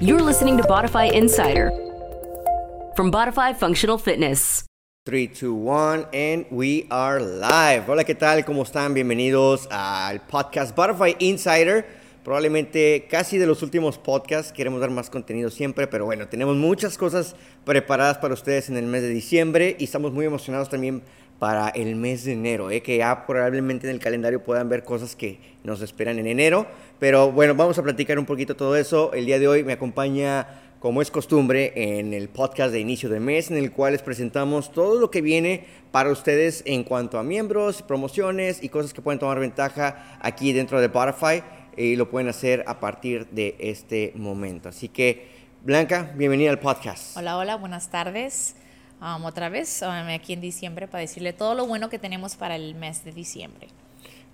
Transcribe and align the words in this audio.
You're 0.00 0.22
listening 0.22 0.56
to 0.58 0.62
Bodify 0.62 1.10
Insider 1.10 1.72
from 2.94 3.10
Bodify 3.10 3.56
Functional 3.56 3.98
Fitness. 3.98 4.64
3, 5.06 5.26
2, 5.26 5.52
1, 5.52 6.06
and 6.14 6.46
we 6.52 6.86
are 6.88 7.18
live. 7.18 7.88
Hola, 7.88 8.04
¿qué 8.04 8.14
tal? 8.14 8.44
¿Cómo 8.44 8.62
están? 8.62 8.94
Bienvenidos 8.94 9.66
al 9.72 10.20
podcast 10.20 10.76
Butterfly 10.76 11.16
Insider. 11.18 11.84
Probablemente 12.22 13.08
casi 13.10 13.38
de 13.38 13.46
los 13.48 13.64
últimos 13.64 13.98
podcasts. 13.98 14.52
Queremos 14.52 14.80
dar 14.80 14.90
más 14.90 15.10
contenido 15.10 15.50
siempre, 15.50 15.88
pero 15.88 16.04
bueno, 16.04 16.28
tenemos 16.28 16.54
muchas 16.54 16.96
cosas 16.96 17.34
preparadas 17.64 18.18
para 18.18 18.34
ustedes 18.34 18.68
en 18.68 18.76
el 18.76 18.86
mes 18.86 19.02
de 19.02 19.08
diciembre 19.08 19.74
y 19.80 19.84
estamos 19.84 20.12
muy 20.12 20.26
emocionados 20.26 20.68
también 20.68 21.02
para 21.38 21.68
el 21.68 21.94
mes 21.94 22.24
de 22.24 22.32
enero, 22.32 22.70
¿eh? 22.70 22.82
que 22.82 22.96
ya 22.98 23.26
probablemente 23.26 23.88
en 23.88 23.94
el 23.94 24.00
calendario 24.00 24.42
puedan 24.42 24.68
ver 24.68 24.82
cosas 24.82 25.14
que 25.14 25.38
nos 25.62 25.80
esperan 25.82 26.18
en 26.18 26.26
enero. 26.26 26.66
Pero 26.98 27.30
bueno, 27.30 27.54
vamos 27.54 27.78
a 27.78 27.82
platicar 27.82 28.18
un 28.18 28.26
poquito 28.26 28.56
todo 28.56 28.76
eso. 28.76 29.12
El 29.12 29.26
día 29.26 29.38
de 29.38 29.46
hoy 29.46 29.62
me 29.62 29.72
acompaña 29.72 30.46
como 30.80 31.02
es 31.02 31.10
costumbre, 31.10 31.72
en 31.98 32.14
el 32.14 32.28
podcast 32.28 32.72
de 32.72 32.78
inicio 32.78 33.08
de 33.08 33.18
mes, 33.18 33.50
en 33.50 33.56
el 33.56 33.72
cual 33.72 33.92
les 33.92 34.02
presentamos 34.02 34.72
todo 34.72 35.00
lo 35.00 35.10
que 35.10 35.20
viene 35.20 35.64
para 35.90 36.10
ustedes 36.10 36.62
en 36.66 36.84
cuanto 36.84 37.18
a 37.18 37.24
miembros, 37.24 37.82
promociones 37.82 38.62
y 38.62 38.68
cosas 38.68 38.94
que 38.94 39.02
pueden 39.02 39.18
tomar 39.18 39.40
ventaja 39.40 40.18
aquí 40.20 40.52
dentro 40.52 40.78
de 40.78 40.86
Spotify 40.86 41.42
y 41.76 41.96
lo 41.96 42.08
pueden 42.08 42.28
hacer 42.28 42.64
a 42.66 42.78
partir 42.78 43.26
de 43.30 43.56
este 43.58 44.12
momento. 44.14 44.68
Así 44.68 44.88
que, 44.88 45.28
Blanca, 45.64 46.12
bienvenida 46.14 46.50
al 46.50 46.60
podcast. 46.60 47.16
Hola, 47.16 47.38
hola, 47.38 47.56
buenas 47.56 47.90
tardes. 47.90 48.54
Um, 49.00 49.24
otra 49.24 49.48
vez 49.48 49.80
um, 49.82 50.08
aquí 50.08 50.32
en 50.32 50.40
diciembre 50.40 50.88
para 50.88 51.02
decirle 51.02 51.32
todo 51.32 51.54
lo 51.54 51.66
bueno 51.66 51.88
que 51.88 51.98
tenemos 51.98 52.34
para 52.34 52.56
el 52.56 52.74
mes 52.74 53.04
de 53.04 53.12
diciembre. 53.12 53.68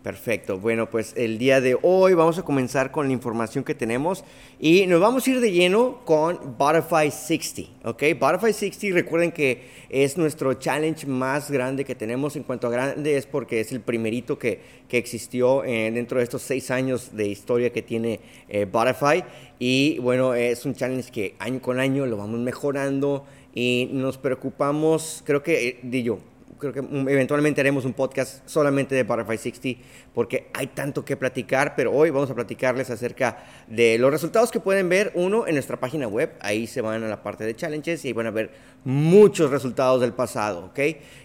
Perfecto. 0.05 0.59
Bueno, 0.59 0.91
pues 0.91 1.15
el 1.17 1.39
día 1.39 1.63
de 1.63 1.79
hoy 1.81 2.13
vamos 2.13 2.39
a 2.39 2.43
comenzar 2.43 2.91
con 2.91 3.07
la 3.07 3.15
información 3.15 3.65
que 3.65 3.75
tenemos 3.75 4.23
y 4.61 4.87
nos 4.87 5.01
vamos 5.01 5.27
a 5.27 5.31
ir 5.31 5.41
de 5.41 5.51
lleno 5.51 6.05
con 6.05 6.59
Butterfly 6.59 7.11
60. 7.11 7.89
¿Ok? 7.89 8.03
Butterfly 8.21 8.53
60, 8.53 8.95
recuerden 8.95 9.33
que 9.33 9.67
es 9.89 10.19
nuestro 10.19 10.53
challenge 10.53 11.07
más 11.07 11.51
grande 11.51 11.87
que 11.87 11.95
tenemos. 11.95 12.37
En 12.37 12.43
cuanto 12.43 12.67
a 12.67 12.71
grande, 12.71 13.17
es 13.17 13.25
porque 13.25 13.61
es 13.61 13.73
el 13.73 13.81
primerito 13.81 14.39
que, 14.39 14.61
que 14.89 14.99
existió 14.99 15.65
eh, 15.65 15.91
dentro 15.91 16.19
de 16.19 16.25
estos 16.25 16.43
seis 16.43 16.71
años 16.71 17.17
de 17.17 17.27
historia 17.27 17.73
que 17.73 17.81
tiene 17.81 18.21
eh, 18.51 18.67
Butterfly. 18.67 19.25
Y 19.59 19.99
bueno, 20.01 20.35
es 20.35 20.67
un 20.67 20.75
challenge 20.75 21.11
que 21.11 21.35
año 21.39 21.63
con 21.63 21.81
año 21.81 22.05
lo 22.05 22.19
vamos 22.19 22.41
mejorando 22.41 23.25
y 23.55 23.89
nos 23.93 24.19
preocupamos, 24.19 25.23
creo 25.25 25.43
que, 25.43 25.69
eh, 25.69 25.79
di 25.83 26.03
yo, 26.03 26.19
creo 26.59 26.73
que 26.73 26.81
eventualmente 27.13 27.61
haremos 27.61 27.85
un 27.85 27.93
podcast 27.93 28.47
solamente 28.49 28.95
de 28.95 29.03
Butterfly 29.03 29.39
60 29.39 29.81
porque 30.15 30.49
hay 30.55 30.69
tanto 30.69 31.05
que 31.05 31.17
platicar, 31.17 31.75
pero 31.77 31.93
hoy 31.93 32.11
vamos 32.11 32.31
a 32.31 32.35
platicarles 32.35 32.91
acerca 32.91 33.45
de 33.69 33.99
los 33.99 34.11
resultados 34.11 34.51
que 34.51 34.61
pueden 34.61 34.89
ver, 34.89 35.13
uno, 35.15 35.47
en 35.47 35.55
nuestra 35.55 35.79
página 35.79 36.09
web, 36.09 36.33
ahí 36.41 36.67
se 36.67 36.81
van 36.81 37.03
a 37.03 37.09
la 37.09 37.23
parte 37.23 37.45
de 37.45 37.55
challenges 37.55 38.05
y 38.05 38.09
ahí 38.09 38.13
van 38.13 38.27
a 38.27 38.31
ver 38.31 38.51
muchos 38.85 39.51
resultados 39.51 40.01
del 40.01 40.13
pasado, 40.13 40.67
¿ok? 40.67 40.79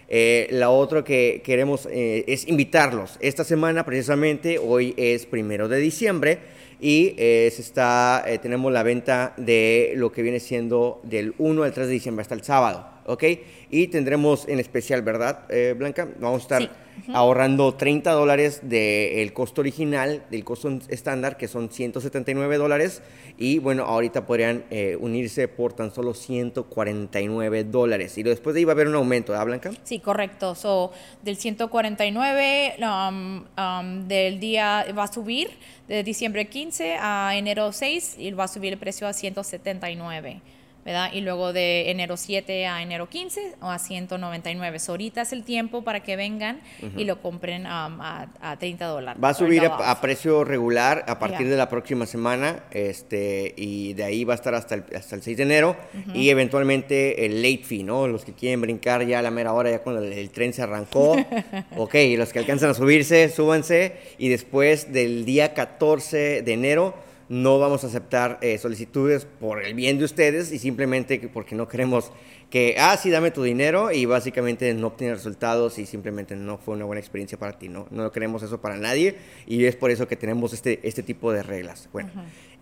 Eh, 0.08 0.48
la 0.50 0.70
otra 0.70 1.04
que 1.04 1.42
queremos 1.44 1.86
eh, 1.90 2.24
es 2.26 2.48
invitarlos. 2.48 3.16
Esta 3.20 3.44
semana 3.44 3.84
precisamente, 3.84 4.58
hoy 4.58 4.94
es 4.96 5.26
primero 5.26 5.68
de 5.68 5.78
diciembre, 5.78 6.38
y 6.80 7.14
eh, 7.18 7.50
está, 7.60 8.24
tenemos 8.40 8.72
la 8.72 8.82
venta 8.82 9.34
de 9.36 9.92
lo 9.96 10.10
que 10.12 10.22
viene 10.22 10.40
siendo 10.40 11.00
del 11.02 11.34
1 11.38 11.62
al 11.62 11.72
3 11.72 11.86
de 11.86 11.92
diciembre 11.92 12.22
hasta 12.22 12.34
el 12.34 12.42
sábado, 12.42 12.86
¿ok? 13.10 13.24
Y 13.70 13.88
tendremos 13.88 14.46
en 14.48 14.60
especial, 14.60 15.02
¿verdad, 15.02 15.44
eh, 15.50 15.74
Blanca? 15.76 16.08
Vamos 16.20 16.40
a 16.40 16.42
estar 16.42 16.70
ahorrando 17.12 17.74
30 17.74 18.12
dólares 18.12 18.60
del 18.62 19.32
costo 19.32 19.60
original, 19.60 20.24
del 20.30 20.44
costo 20.44 20.78
estándar, 20.88 21.36
que 21.36 21.48
son 21.48 21.70
179 21.70 22.56
dólares. 22.56 23.02
Y 23.36 23.58
bueno, 23.58 23.84
ahorita 23.84 24.26
podrían 24.26 24.64
eh, 24.70 24.96
unirse 25.00 25.48
por 25.48 25.72
tan 25.72 25.92
solo 25.92 26.14
149 26.14 27.64
dólares. 27.64 28.18
Y 28.18 28.22
después 28.22 28.54
de 28.54 28.60
ahí 28.60 28.64
va 28.64 28.72
a 28.72 28.74
haber 28.74 28.88
un 28.88 28.94
aumento, 28.94 29.32
¿verdad, 29.32 29.46
Blanca? 29.46 29.70
Sí, 29.82 29.98
correcto. 29.98 30.54
So, 30.54 30.92
del 31.22 31.36
149 31.36 32.76
um, 32.80 33.44
um, 33.58 34.08
del 34.08 34.38
día 34.38 34.86
va 34.96 35.04
a 35.04 35.12
subir 35.12 35.50
de 35.88 36.04
diciembre 36.04 36.48
15 36.48 36.96
a 37.00 37.32
enero 37.34 37.72
6 37.72 38.16
y 38.18 38.30
va 38.32 38.44
a 38.44 38.48
subir 38.48 38.72
el 38.72 38.78
precio 38.78 39.06
a 39.06 39.12
179. 39.12 40.40
¿Verdad? 40.84 41.10
Y 41.12 41.20
luego 41.20 41.52
de 41.52 41.90
enero 41.90 42.16
7 42.16 42.66
a 42.66 42.82
enero 42.82 43.08
15 43.08 43.56
o 43.60 43.66
a 43.66 43.78
199. 43.78 44.78
So, 44.78 44.92
ahorita 44.92 45.22
es 45.22 45.32
el 45.32 45.44
tiempo 45.44 45.82
para 45.82 46.00
que 46.00 46.16
vengan 46.16 46.60
y 46.96 47.04
lo 47.04 47.20
compren 47.20 47.62
um, 47.62 48.00
a, 48.00 48.28
a, 48.40 48.58
30 48.58 48.86
dólares. 48.86 49.22
Va 49.22 49.30
a 49.30 49.34
subir 49.34 49.64
a, 49.64 50.00
precio 50.00 50.44
regular 50.44 51.04
a 51.06 51.18
partir 51.18 51.48
de 51.48 51.56
la 51.56 51.68
próxima 51.68 52.06
semana 52.06 52.64
este, 52.70 53.54
y 53.56 53.92
de 53.94 54.04
ahí 54.04 54.24
va 54.24 54.34
a 54.34 54.36
estar 54.36 54.54
hasta 54.54 54.76
el, 54.76 54.84
hasta 54.96 55.16
el 55.16 55.22
6 55.22 55.36
de 55.36 55.42
enero 55.42 55.76
y 56.14 56.30
eventualmente 56.30 57.26
el 57.26 57.42
late 57.42 57.64
fee, 57.64 57.82
¿no? 57.82 58.08
Los 58.08 58.24
que 58.24 58.32
quieren 58.32 58.60
brincar 58.60 59.04
ya 59.06 59.18
a 59.18 59.22
la 59.22 59.30
mera 59.30 59.52
hora, 59.52 59.70
ya 59.70 59.80
cuando 59.80 60.02
el, 60.02 60.30
tren 60.30 60.52
se 60.52 60.62
arrancó. 60.62 61.16
ok, 61.76 61.94
los 62.16 62.32
que 62.32 62.38
alcanzan 62.38 62.70
a 62.70 62.74
subirse, 62.74 63.28
súbanse 63.28 63.96
y 64.18 64.28
después 64.28 64.92
del 64.92 65.24
día 65.24 65.54
14 65.54 66.42
de 66.42 66.52
enero 66.52 67.09
no 67.30 67.60
vamos 67.60 67.84
a 67.84 67.86
aceptar 67.86 68.38
eh, 68.42 68.58
solicitudes 68.58 69.24
por 69.24 69.62
el 69.62 69.74
bien 69.74 69.98
de 69.98 70.04
ustedes 70.04 70.50
y 70.50 70.58
simplemente 70.58 71.30
porque 71.32 71.54
no 71.54 71.68
queremos 71.68 72.10
que, 72.50 72.74
ah, 72.76 72.96
sí, 73.00 73.08
dame 73.08 73.30
tu 73.30 73.44
dinero 73.44 73.92
y 73.92 74.04
básicamente 74.04 74.74
no 74.74 74.88
obtener 74.88 75.14
resultados 75.14 75.78
y 75.78 75.86
simplemente 75.86 76.34
no 76.34 76.58
fue 76.58 76.74
una 76.74 76.86
buena 76.86 76.98
experiencia 76.98 77.38
para 77.38 77.56
ti. 77.56 77.68
No, 77.68 77.86
no 77.92 78.10
queremos 78.10 78.42
eso 78.42 78.60
para 78.60 78.76
nadie 78.76 79.14
y 79.46 79.64
es 79.64 79.76
por 79.76 79.92
eso 79.92 80.08
que 80.08 80.16
tenemos 80.16 80.52
este, 80.52 80.80
este 80.82 81.04
tipo 81.04 81.32
de 81.32 81.44
reglas. 81.44 81.88
Bueno. 81.92 82.10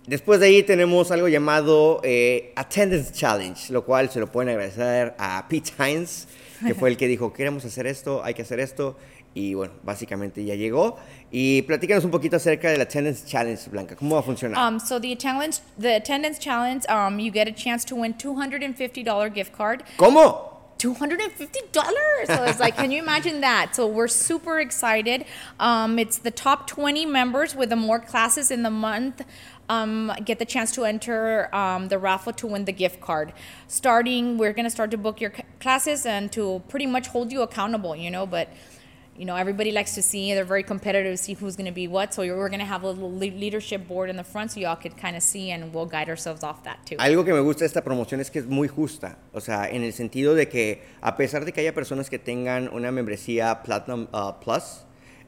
Después 0.06 0.41
de 0.41 0.47
ahí 0.47 0.62
tenemos 0.62 1.11
algo 1.11 1.29
llamado 1.29 2.00
eh, 2.03 2.53
Attendance 2.56 3.12
Challenge, 3.12 3.73
lo 3.73 3.85
cual 3.85 4.11
se 4.11 4.21
lo 4.21 4.31
pueden 4.33 4.50
agradecer 4.50 5.15
a 5.19 5.47
Pete 5.49 5.71
Hines, 5.79 6.29
que 6.67 6.75
fue 6.75 6.89
el 6.89 6.97
que 6.97 7.06
dijo, 7.06 7.33
queremos 7.33 7.65
hacer 7.65 7.87
esto, 7.87 8.23
hay 8.25 8.33
que 8.33 8.43
hacer 8.43 8.61
esto. 8.61 8.97
Y 9.34 9.55
bueno, 9.55 9.75
básicamente 9.83 10.44
ya 10.44 10.55
llegó. 10.55 10.99
Y 11.31 11.62
platícanos 11.62 12.05
un 12.05 12.11
poquito 12.11 12.37
acerca 12.37 12.71
del 12.71 12.81
Attendance 12.81 13.27
Challenge, 13.27 13.71
Blanca. 13.71 13.94
¿Cómo 13.94 14.16
va 14.16 14.21
a 14.21 14.25
funcionar? 14.25 14.59
Um, 14.59 14.81
so 14.81 14.99
the 14.99 15.12
attendance, 15.12 15.62
the 15.78 15.97
attendance 15.97 16.39
challenge, 16.39 16.84
um, 16.89 17.19
you 17.21 17.31
get 17.31 17.47
a 17.47 17.53
chance 17.53 17.84
to 17.84 17.94
win 17.94 18.15
$250 18.15 19.34
gift 19.34 19.53
card. 19.53 19.84
¿Cómo? 19.97 20.59
$250. 20.78 22.27
So 22.27 22.44
it's 22.44 22.61
like, 22.61 22.77
can 22.77 22.91
you 22.91 23.03
imagine 23.03 23.41
that? 23.41 23.75
So 23.75 23.87
we're 23.87 24.09
super 24.09 24.61
excited. 24.61 25.25
Um, 25.59 25.99
it's 25.99 26.19
the 26.19 26.31
top 26.31 26.67
20 26.67 27.05
members 27.06 27.55
with 27.55 27.71
the 27.71 27.77
more 27.77 27.99
classes 27.99 28.50
in 28.50 28.62
the 28.62 28.71
month. 28.71 29.22
Um, 29.69 30.12
get 30.25 30.38
the 30.38 30.47
chance 30.47 30.72
to 30.72 30.84
enter 30.84 31.55
um, 31.55 31.88
the 31.88 31.99
raffle 31.99 32.33
to 32.34 32.47
win 32.47 32.65
the 32.65 32.72
gift 32.72 33.00
card. 33.00 33.34
Starting, 33.67 34.38
we're 34.38 34.55
going 34.55 34.65
to 34.65 34.71
start 34.71 34.91
to 34.93 34.97
book 34.97 35.21
your 35.21 35.33
classes 35.61 36.06
and 36.06 36.33
to 36.33 36.62
pretty 36.69 36.87
much 36.87 37.09
hold 37.09 37.33
you 37.33 37.43
accountable, 37.43 37.94
you 37.94 38.11
know, 38.11 38.25
but 38.25 38.49
you 39.19 39.25
know, 39.25 39.34
everybody 39.34 39.73
likes 39.73 39.95
to 39.97 40.03
see, 40.03 40.33
they're 40.33 40.45
very 40.45 40.62
competitive 40.62 41.12
to 41.12 41.17
see 41.17 41.34
who's 41.34 41.56
going 41.56 41.67
to 41.67 41.73
be 41.73 41.89
what. 41.89 42.15
So 42.15 42.23
we're 42.23 42.49
going 42.49 42.61
to 42.61 42.65
have 42.65 42.84
a 42.84 42.91
little 42.91 43.12
leadership 43.12 43.89
board 43.89 44.11
in 44.11 44.17
the 44.17 44.23
front 44.23 44.53
so 44.53 44.61
y'all 44.61 44.77
could 44.77 44.97
kind 44.97 45.17
of 45.17 45.23
see 45.25 45.51
and 45.51 45.75
we'll 45.75 45.87
guide 45.87 46.09
ourselves 46.09 46.45
off 46.45 46.62
that 46.62 46.87
too. 46.87 46.97
Algo 46.99 47.25
que 47.25 47.34
me 47.34 47.41
gusta 47.41 47.65
de 47.65 47.67
esta 47.67 47.83
promoción 47.83 48.21
es 48.21 48.31
que 48.31 48.39
es 48.39 48.47
muy 48.47 48.69
justa. 48.69 49.19
O 49.34 49.41
sea, 49.41 49.69
en 49.69 49.83
el 49.83 49.93
sentido 49.93 50.37
de 50.37 50.49
que 50.49 50.83
a 51.03 51.17
pesar 51.17 51.45
de 51.45 51.53
que 51.53 51.61
haya 51.61 51.75
personas 51.75 52.09
que 52.09 52.21
tengan 52.21 52.69
una 52.73 52.93
membresía 52.93 53.62
Platinum 53.65 54.06
uh, 54.12 54.39
Plus, 54.41 54.84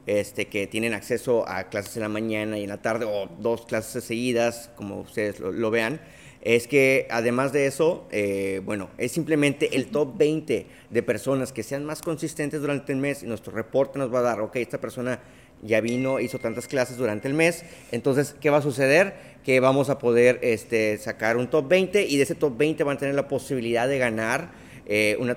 este, 0.06 0.46
que 0.46 0.68
tienen 0.68 0.94
acceso 0.94 1.46
a 1.48 1.64
clases 1.64 1.96
en 1.96 2.02
la 2.02 2.08
mañana 2.08 2.58
y 2.58 2.62
en 2.62 2.70
la 2.70 2.80
tarde 2.80 3.06
o 3.06 3.28
dos 3.40 3.66
clases 3.66 4.04
seguidas, 4.04 4.70
como 4.76 5.00
ustedes 5.00 5.40
lo, 5.40 5.50
lo 5.50 5.70
vean, 5.70 6.00
es 6.42 6.66
que 6.66 7.06
además 7.10 7.52
de 7.52 7.66
eso, 7.66 8.06
eh, 8.10 8.62
bueno, 8.64 8.88
es 8.96 9.12
simplemente 9.12 9.76
el 9.76 9.88
top 9.88 10.16
20 10.16 10.66
de 10.88 11.02
personas 11.02 11.52
que 11.52 11.62
sean 11.62 11.84
más 11.84 12.00
consistentes 12.00 12.60
durante 12.60 12.92
el 12.92 12.98
mes 12.98 13.22
y 13.22 13.26
nuestro 13.26 13.52
reporte 13.52 13.98
nos 13.98 14.12
va 14.12 14.20
a 14.20 14.22
dar, 14.22 14.40
ok, 14.40 14.56
esta 14.56 14.80
persona 14.80 15.20
ya 15.62 15.80
vino, 15.80 16.20
hizo 16.20 16.38
tantas 16.38 16.66
clases 16.66 16.96
durante 16.96 17.28
el 17.28 17.34
mes, 17.34 17.64
entonces, 17.92 18.34
¿qué 18.40 18.48
va 18.48 18.58
a 18.58 18.62
suceder? 18.62 19.14
Que 19.44 19.60
vamos 19.60 19.90
a 19.90 19.98
poder 19.98 20.38
este, 20.42 20.96
sacar 20.96 21.36
un 21.36 21.48
top 21.48 21.68
20 21.68 22.06
y 22.06 22.16
de 22.16 22.22
ese 22.22 22.34
top 22.34 22.56
20 22.56 22.84
van 22.84 22.96
a 22.96 23.00
tener 23.00 23.14
la 23.14 23.28
posibilidad 23.28 23.86
de 23.86 23.98
ganar 23.98 24.50
eh, 24.92 25.16
una, 25.20 25.36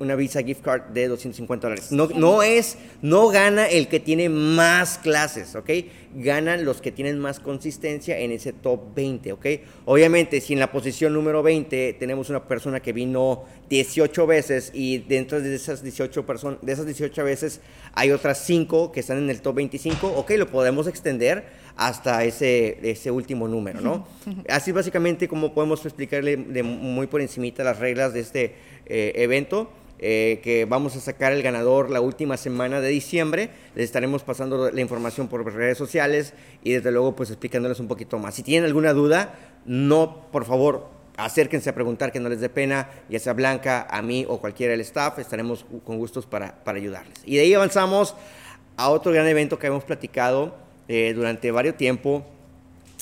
una, 0.00 0.16
Visa 0.16 0.42
gift 0.42 0.62
card 0.62 0.82
de 0.92 1.06
250 1.06 1.68
dólares. 1.68 1.92
No, 1.92 2.08
no 2.08 2.42
es, 2.42 2.76
no 3.02 3.28
gana 3.28 3.66
el 3.66 3.86
que 3.86 4.00
tiene 4.00 4.28
más 4.28 4.98
clases, 4.98 5.54
¿ok? 5.54 5.70
Ganan 6.14 6.64
los 6.64 6.80
que 6.80 6.92
tienen 6.92 7.18
más 7.18 7.40
consistencia 7.40 8.18
en 8.18 8.30
ese 8.30 8.52
top 8.52 8.94
20, 8.94 9.32
¿ok? 9.32 9.46
Obviamente, 9.84 10.40
si 10.40 10.52
en 10.52 10.60
la 10.60 10.70
posición 10.70 11.12
número 11.12 11.42
20 11.42 11.96
tenemos 11.98 12.30
una 12.30 12.44
persona 12.46 12.80
que 12.80 12.92
vino 12.92 13.44
18 13.68 14.26
veces 14.26 14.70
y 14.72 14.98
dentro 14.98 15.40
de 15.40 15.54
esas 15.54 15.82
18 15.82 16.24
personas, 16.24 16.58
de 16.62 16.72
esas 16.72 16.86
18 16.86 17.24
veces 17.24 17.60
hay 17.94 18.10
otras 18.10 18.44
5 18.44 18.92
que 18.92 19.00
están 19.00 19.18
en 19.18 19.30
el 19.30 19.40
top 19.40 19.56
25, 19.56 20.06
ok, 20.06 20.30
lo 20.38 20.46
podemos 20.46 20.86
extender 20.86 21.44
hasta 21.76 22.24
ese, 22.24 22.78
ese 22.88 23.10
último 23.10 23.48
número, 23.48 23.80
¿no? 23.80 24.06
Así 24.48 24.72
básicamente 24.72 25.28
como 25.28 25.52
podemos 25.52 25.84
explicarle 25.84 26.36
de 26.36 26.62
muy 26.62 27.06
por 27.06 27.20
encimita 27.20 27.64
las 27.64 27.78
reglas 27.78 28.12
de 28.12 28.20
este 28.20 28.54
eh, 28.86 29.12
evento. 29.16 29.70
Eh, 30.06 30.40
que 30.42 30.66
vamos 30.66 30.94
a 30.96 31.00
sacar 31.00 31.32
el 31.32 31.42
ganador 31.42 31.88
la 31.88 32.02
última 32.02 32.36
semana 32.36 32.82
de 32.82 32.88
diciembre. 32.88 33.48
Les 33.74 33.86
estaremos 33.86 34.22
pasando 34.22 34.70
la 34.70 34.80
información 34.82 35.28
por 35.28 35.50
redes 35.50 35.78
sociales 35.78 36.34
y 36.62 36.72
desde 36.72 36.92
luego 36.92 37.16
pues 37.16 37.30
explicándoles 37.30 37.80
un 37.80 37.88
poquito 37.88 38.18
más. 38.18 38.34
Si 38.34 38.42
tienen 38.42 38.66
alguna 38.66 38.92
duda, 38.92 39.34
no, 39.64 40.26
por 40.30 40.44
favor, 40.44 40.90
acérquense 41.16 41.70
a 41.70 41.74
preguntar 41.74 42.12
que 42.12 42.20
no 42.20 42.28
les 42.28 42.40
dé 42.40 42.50
pena, 42.50 42.90
ya 43.08 43.18
sea 43.18 43.32
Blanca, 43.32 43.86
a 43.88 44.02
mí 44.02 44.26
o 44.28 44.42
cualquiera 44.42 44.72
del 44.72 44.82
staff, 44.82 45.18
estaremos 45.20 45.64
con 45.86 45.96
gustos 45.96 46.26
para, 46.26 46.62
para 46.64 46.76
ayudarles. 46.76 47.22
Y 47.24 47.36
de 47.36 47.40
ahí 47.40 47.54
avanzamos 47.54 48.14
a 48.76 48.90
otro 48.90 49.10
gran 49.10 49.26
evento 49.26 49.58
que 49.58 49.68
hemos 49.68 49.84
platicado 49.84 50.54
eh, 50.86 51.14
durante 51.16 51.50
varios 51.50 51.78
tiempo, 51.78 52.26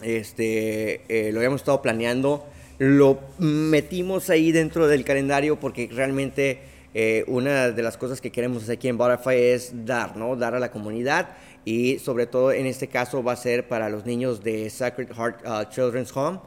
este, 0.04 1.02
eh, 1.08 1.32
lo 1.32 1.40
habíamos 1.40 1.62
estado 1.62 1.82
planeando, 1.82 2.46
lo 2.78 3.18
metimos 3.38 4.30
ahí 4.30 4.52
dentro 4.52 4.86
del 4.86 5.04
calendario 5.04 5.58
porque 5.58 5.90
realmente 5.92 6.70
eh, 6.94 7.24
una 7.26 7.70
de 7.70 7.82
las 7.82 7.96
cosas 7.96 8.20
que 8.20 8.30
queremos 8.30 8.62
hacer 8.62 8.74
aquí 8.74 8.88
en 8.88 8.98
Butterfly 8.98 9.36
es 9.36 9.86
dar, 9.86 10.16
¿no? 10.16 10.36
Dar 10.36 10.54
a 10.54 10.60
la 10.60 10.70
comunidad 10.70 11.30
y 11.64 11.98
sobre 11.98 12.26
todo 12.26 12.52
en 12.52 12.66
este 12.66 12.88
caso 12.88 13.22
va 13.22 13.32
a 13.32 13.36
ser 13.36 13.68
para 13.68 13.88
los 13.88 14.04
niños 14.04 14.42
de 14.42 14.68
Sacred 14.68 15.08
Heart 15.12 15.46
uh, 15.46 15.70
Children's 15.70 16.14
Home 16.16 16.40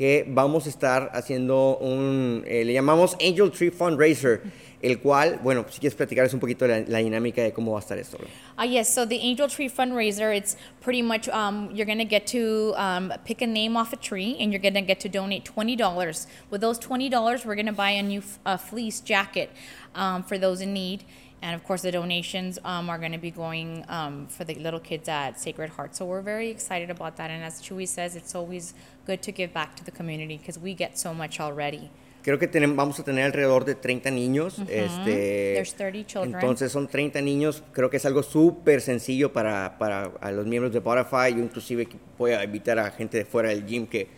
que 0.00 0.24
vamos 0.26 0.64
a 0.64 0.70
estar 0.70 1.10
haciendo 1.12 1.76
un, 1.76 2.42
eh, 2.46 2.64
le 2.64 2.72
llamamos 2.72 3.18
Angel 3.20 3.50
Tree 3.50 3.70
Fundraiser, 3.70 4.40
el 4.82 4.98
cual, 5.00 5.38
bueno, 5.42 5.66
si 5.68 5.78
quieres 5.80 5.94
platicarles 5.94 6.32
un 6.32 6.40
poquito 6.40 6.66
la, 6.66 6.80
la 6.80 6.98
dinámica 6.98 7.42
de 7.42 7.52
cómo 7.52 7.72
va 7.72 7.78
a 7.78 7.80
estar 7.80 7.98
esto. 7.98 8.18
Uh, 8.58 8.64
yes, 8.64 8.92
so 8.92 9.04
the 9.04 9.16
Angel 9.16 9.48
Tree 9.48 9.68
fundraiser, 9.68 10.34
it's 10.34 10.56
pretty 10.80 11.02
much 11.02 11.28
um, 11.28 11.70
you're 11.72 11.86
going 11.86 11.98
to 11.98 12.04
get 12.04 12.26
to 12.26 12.72
um, 12.76 13.12
pick 13.24 13.42
a 13.42 13.46
name 13.46 13.76
off 13.76 13.92
a 13.92 13.96
tree 13.96 14.36
and 14.40 14.52
you're 14.52 14.62
going 14.62 14.74
to 14.74 14.80
get 14.80 15.00
to 15.00 15.08
donate 15.08 15.44
$20. 15.44 16.26
With 16.50 16.60
those 16.60 16.78
$20, 16.78 17.44
we're 17.44 17.54
going 17.54 17.66
to 17.66 17.72
buy 17.72 17.90
a 17.90 18.02
new 18.02 18.22
uh, 18.46 18.56
fleece 18.56 19.00
jacket 19.00 19.50
um, 19.94 20.22
for 20.22 20.38
those 20.38 20.60
in 20.60 20.72
need. 20.72 21.04
And 21.42 21.54
of 21.54 21.64
course, 21.64 21.82
the 21.82 21.92
donations 21.92 22.58
um, 22.64 22.90
are 22.90 22.98
going 22.98 23.12
to 23.12 23.18
be 23.18 23.30
going 23.30 23.84
um, 23.88 24.26
for 24.26 24.44
the 24.44 24.54
little 24.56 24.80
kids 24.80 25.08
at 25.08 25.40
Sacred 25.40 25.70
Heart. 25.70 25.96
So 25.96 26.04
we're 26.04 26.20
very 26.20 26.50
excited 26.50 26.90
about 26.90 27.16
that. 27.16 27.30
And 27.30 27.42
as 27.42 27.62
Chewy 27.62 27.88
says, 27.88 28.14
it's 28.14 28.34
always 28.34 28.74
good 29.06 29.22
to 29.22 29.32
give 29.32 29.52
back 29.54 29.74
to 29.76 29.84
the 29.84 29.90
community 29.90 30.36
because 30.36 30.58
we 30.58 30.74
get 30.74 30.98
so 30.98 31.14
much 31.14 31.40
already. 31.40 31.90
Creo 32.22 32.38
que 32.38 32.46
tenemos, 32.48 32.76
vamos 32.76 33.00
a 33.00 33.02
tener 33.04 33.24
alrededor 33.24 33.64
de 33.64 33.74
30 33.74 34.10
niños. 34.10 34.58
este, 34.68 35.52
There's 35.54 35.74
30 35.74 36.06
children. 36.06 36.34
Entonces 36.34 36.70
son 36.70 36.86
30 36.86 37.20
niños. 37.22 37.62
Creo 37.72 37.88
que 37.88 37.96
es 37.96 38.04
algo 38.04 38.22
súper 38.22 38.82
sencillo 38.82 39.32
para, 39.32 39.78
para 39.78 40.12
a 40.20 40.30
los 40.30 40.46
miembros 40.46 40.72
de 40.72 40.80
Butterfly. 40.80 41.34
Yo 41.34 41.40
inclusive 41.42 41.88
voy 42.18 42.32
a 42.32 42.44
invitar 42.44 42.78
a 42.78 42.90
gente 42.90 43.16
de 43.18 43.24
fuera 43.24 43.48
del 43.48 43.64
gym 43.66 43.86
que, 43.86 44.08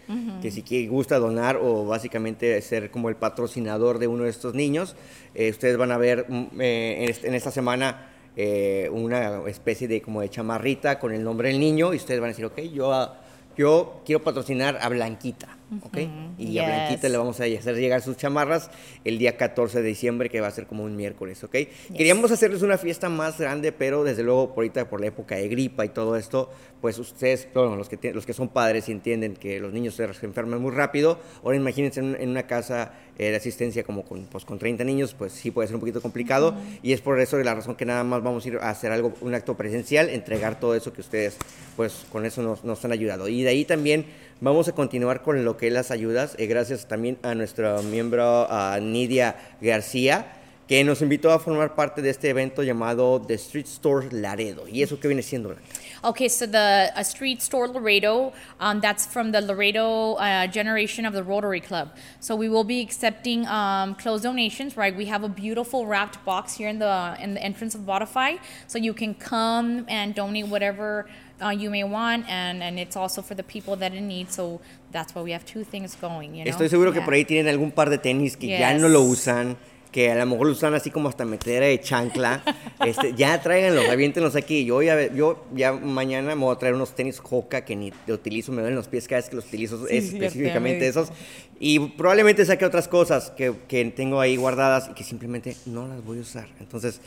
que 0.40 0.50
si 0.50 0.62
quiere, 0.62 0.88
gusta 0.88 1.18
donar 1.18 1.58
o 1.62 1.84
básicamente 1.86 2.60
ser 2.60 2.90
como 2.90 3.08
el 3.08 3.14
patrocinador 3.16 3.98
de 3.98 4.08
uno 4.08 4.24
de 4.24 4.30
estos 4.30 4.54
niños. 4.54 4.96
Eh, 5.34 5.50
ustedes 5.50 5.76
van 5.76 5.92
a 5.92 5.96
ver 5.98 6.26
mm, 6.28 6.60
eh, 6.60 6.96
en, 7.04 7.08
este- 7.10 7.36
esta 7.36 7.50
semana 7.52 8.08
eh, 8.36 8.88
una 8.92 9.42
especie 9.46 9.86
de 9.86 10.02
como 10.02 10.22
de 10.22 10.28
chamarrita 10.28 10.98
con 10.98 11.12
el 11.12 11.22
nombre 11.22 11.48
del 11.50 11.60
niño 11.60 11.92
y 11.94 11.98
ustedes 11.98 12.18
van 12.20 12.30
a 12.30 12.32
decir, 12.32 12.46
ok, 12.46 12.58
yo, 12.74 13.14
yo 13.56 14.02
quiero 14.04 14.22
patrocinar 14.24 14.78
a 14.82 14.88
Blanquita. 14.88 15.56
¿Ok? 15.80 15.98
Y 16.38 16.58
a. 16.58 16.66
Blanquita 16.66 17.08
le 17.08 17.18
vamos 17.18 17.40
a 17.40 17.44
hacer 17.44 17.76
llegar 17.76 18.02
sus 18.02 18.16
chamarras 18.16 18.70
el 19.04 19.18
día 19.18 19.36
14 19.36 19.82
de 19.82 19.88
diciembre, 19.88 20.28
que 20.28 20.40
va 20.40 20.48
a 20.48 20.50
ser 20.50 20.66
como 20.66 20.84
un 20.84 20.96
miércoles, 20.96 21.42
¿ok? 21.44 21.56
Queríamos 21.96 22.30
hacerles 22.30 22.62
una 22.62 22.78
fiesta 22.78 23.08
más 23.08 23.38
grande, 23.38 23.72
pero 23.72 24.04
desde 24.04 24.22
luego, 24.22 24.48
por 24.54 24.64
ahorita, 24.64 24.88
por 24.88 25.00
la 25.00 25.08
época 25.08 25.36
de 25.36 25.48
gripa 25.48 25.84
y 25.84 25.88
todo 25.88 26.16
esto, 26.16 26.50
pues 26.80 26.98
ustedes, 26.98 27.48
bueno, 27.54 27.76
los 27.76 27.88
que, 27.88 28.12
los 28.12 28.26
que 28.26 28.32
son 28.32 28.48
padres 28.48 28.88
entienden 28.88 29.34
que 29.34 29.60
los 29.60 29.72
niños 29.72 29.94
se 29.94 30.04
enferman 30.26 30.60
muy 30.60 30.72
rápido, 30.72 31.18
ahora 31.44 31.56
imagínense 31.56 32.00
en, 32.00 32.16
en 32.20 32.30
una 32.30 32.46
casa 32.46 32.92
eh, 33.18 33.30
de 33.30 33.36
asistencia 33.36 33.84
como 33.84 34.04
con, 34.04 34.24
pues, 34.24 34.44
con 34.44 34.58
30 34.58 34.84
niños, 34.84 35.14
pues 35.14 35.32
sí 35.32 35.50
puede 35.50 35.68
ser 35.68 35.76
un 35.76 35.80
poquito 35.80 36.00
complicado, 36.00 36.54
y 36.82 36.92
es 36.92 37.00
por 37.00 37.20
eso 37.20 37.38
la 37.38 37.54
razón 37.54 37.76
que 37.76 37.84
nada 37.84 38.02
más 38.04 38.22
vamos 38.22 38.44
a 38.44 38.48
ir 38.48 38.56
a 38.56 38.70
hacer 38.70 38.90
algo, 38.90 39.12
un 39.20 39.34
acto 39.34 39.56
presencial, 39.56 40.08
entregar 40.08 40.58
todo 40.58 40.74
eso 40.74 40.92
que 40.92 41.02
ustedes, 41.02 41.36
pues 41.76 42.06
con 42.10 42.24
eso 42.24 42.42
nos, 42.42 42.64
nos 42.64 42.84
han 42.84 42.92
ayudado. 42.92 43.28
Y 43.28 43.42
de 43.42 43.50
ahí 43.50 43.64
también 43.64 44.06
Vamos 44.42 44.66
a 44.66 44.72
continuar 44.72 45.22
con 45.22 45.44
lo 45.44 45.56
que 45.56 45.68
es 45.68 45.72
las 45.72 45.92
ayudas, 45.92 46.34
eh, 46.36 46.46
gracias 46.46 46.88
también 46.88 47.16
a 47.22 47.32
nuestro 47.36 47.80
miembro 47.84 48.48
Nidia 48.80 49.36
García, 49.60 50.32
que 50.66 50.82
nos 50.82 51.00
invitó 51.00 51.30
a 51.30 51.38
formar 51.38 51.76
parte 51.76 52.02
de 52.02 52.10
este 52.10 52.30
evento 52.30 52.64
llamado 52.64 53.22
The 53.22 53.34
Street 53.34 53.66
Store 53.66 54.08
Laredo. 54.10 54.66
¿Y 54.66 54.82
eso 54.82 54.98
qué 54.98 55.06
viene 55.06 55.22
siendo? 55.22 55.54
Okay, 56.02 56.28
so 56.28 56.48
the 56.48 56.90
a 56.96 57.04
street 57.04 57.40
store 57.40 57.68
Laredo, 57.68 58.32
um, 58.58 58.80
that's 58.80 59.06
from 59.06 59.30
the 59.30 59.40
Laredo 59.40 60.14
uh, 60.14 60.48
generation 60.48 61.06
of 61.06 61.14
the 61.14 61.22
Rotary 61.22 61.60
Club. 61.60 61.90
So 62.18 62.34
we 62.34 62.48
will 62.48 62.64
be 62.64 62.80
accepting 62.80 63.46
um, 63.46 63.94
closed 63.94 64.24
donations, 64.24 64.76
right? 64.76 64.96
We 64.96 65.06
have 65.06 65.22
a 65.22 65.28
beautiful 65.28 65.86
wrapped 65.86 66.24
box 66.24 66.54
here 66.54 66.68
in 66.68 66.80
the 66.80 67.16
in 67.20 67.34
the 67.34 67.40
entrance 67.40 67.76
of 67.76 67.82
Bodify, 67.82 68.40
so 68.66 68.78
you 68.78 68.92
can 68.92 69.14
come 69.14 69.84
and 69.88 70.12
donate 70.12 70.48
whatever 70.48 71.06
uh, 71.42 71.50
you 71.50 71.70
may 71.70 71.84
want, 71.84 72.28
and 72.28 72.62
and 72.62 72.78
it's 72.78 72.96
also 72.96 73.22
for 73.22 73.34
the 73.34 73.42
people 73.42 73.76
that 73.76 73.92
in 73.92 74.06
need. 74.06 74.30
So 74.30 74.60
that's 74.92 75.14
why 75.14 75.22
we 75.22 75.32
have 75.32 75.44
two 75.44 75.64
things 75.64 75.96
going. 76.00 76.34
You 76.34 76.44
know. 76.44 76.50
Estoy 76.50 76.68
seguro 76.68 76.92
que 76.92 77.00
Yeah. 77.00 77.04
por 77.04 77.14
ahí 77.14 77.24
tienen 77.24 77.48
algún 77.48 77.72
par 77.72 77.90
de 77.90 77.98
tenis 77.98 78.36
que 78.36 78.46
ya 78.46 78.74
no 78.74 78.88
lo 78.88 79.02
usan, 79.02 79.56
que 79.90 80.10
a 80.10 80.14
lo 80.14 80.26
mejor 80.26 80.46
lo 80.46 80.52
usan 80.52 80.74
así 80.74 80.90
como 80.90 81.08
hasta 81.08 81.24
metedera 81.24 81.66
de 81.66 81.80
chancla. 81.80 82.42
este, 82.86 83.14
ya 83.14 83.40
tráiganlos, 83.40 83.88
aviéntenlos 83.88 84.36
aquí. 84.36 84.64
Yo 84.64 84.82
ya, 84.82 85.12
yo 85.12 85.44
ya 85.54 85.72
mañana 85.72 86.34
me 86.34 86.44
voy 86.44 86.54
a 86.54 86.58
traer 86.58 86.74
unos 86.74 86.94
tenis 86.94 87.20
Hoka 87.22 87.64
que 87.64 87.76
ni 87.76 87.92
utilizo, 88.08 88.52
me 88.52 88.62
duelen 88.62 88.76
los 88.76 88.88
pies 88.88 89.08
cada 89.08 89.20
vez 89.20 89.28
que 89.28 89.36
los 89.36 89.46
utilizo, 89.46 89.78
Sí, 89.86 89.96
es 89.96 90.10
sí, 90.10 90.16
específicamente 90.16 90.86
esos. 90.86 91.10
Y 91.58 91.78
probablemente 91.78 92.44
saque 92.44 92.64
otras 92.64 92.88
cosas 92.88 93.30
que, 93.30 93.54
que 93.68 93.84
tengo 93.86 94.20
ahí 94.20 94.36
guardadas 94.36 94.88
y 94.90 94.94
que 94.94 95.04
simplemente 95.04 95.56
no 95.66 95.86
las 95.88 96.04
voy 96.04 96.18
a 96.18 96.22
usar. 96.22 96.48
Entonces... 96.60 97.00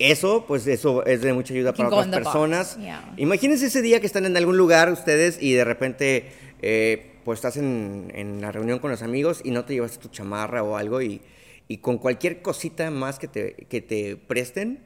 Eso, 0.00 0.46
pues 0.48 0.66
eso 0.66 1.04
es 1.04 1.20
de 1.20 1.32
mucha 1.32 1.52
ayuda 1.52 1.72
para 1.74 1.90
otras 1.90 2.08
personas. 2.08 2.76
yeah. 2.78 3.12
Imagínense 3.18 3.66
ese 3.66 3.82
día 3.82 4.00
que 4.00 4.06
están 4.06 4.24
en 4.24 4.36
algún 4.36 4.56
lugar 4.56 4.90
ustedes 4.90 5.40
y 5.40 5.52
de 5.52 5.64
repente 5.64 6.32
eh, 6.62 7.12
pues 7.24 7.38
estás 7.38 7.58
en, 7.58 8.10
en 8.14 8.40
la 8.40 8.50
reunión 8.50 8.78
con 8.78 8.90
los 8.90 9.02
amigos 9.02 9.42
y 9.44 9.50
no 9.50 9.64
te 9.66 9.74
llevaste 9.74 9.98
tu 9.98 10.08
chamarra 10.08 10.62
o 10.62 10.76
algo 10.76 11.02
y, 11.02 11.20
y 11.68 11.76
con 11.78 11.98
cualquier 11.98 12.42
cosita 12.42 12.90
más 12.90 13.18
que 13.18 13.28
te, 13.28 13.54
que 13.68 13.80
te 13.80 14.16
presten, 14.16 14.80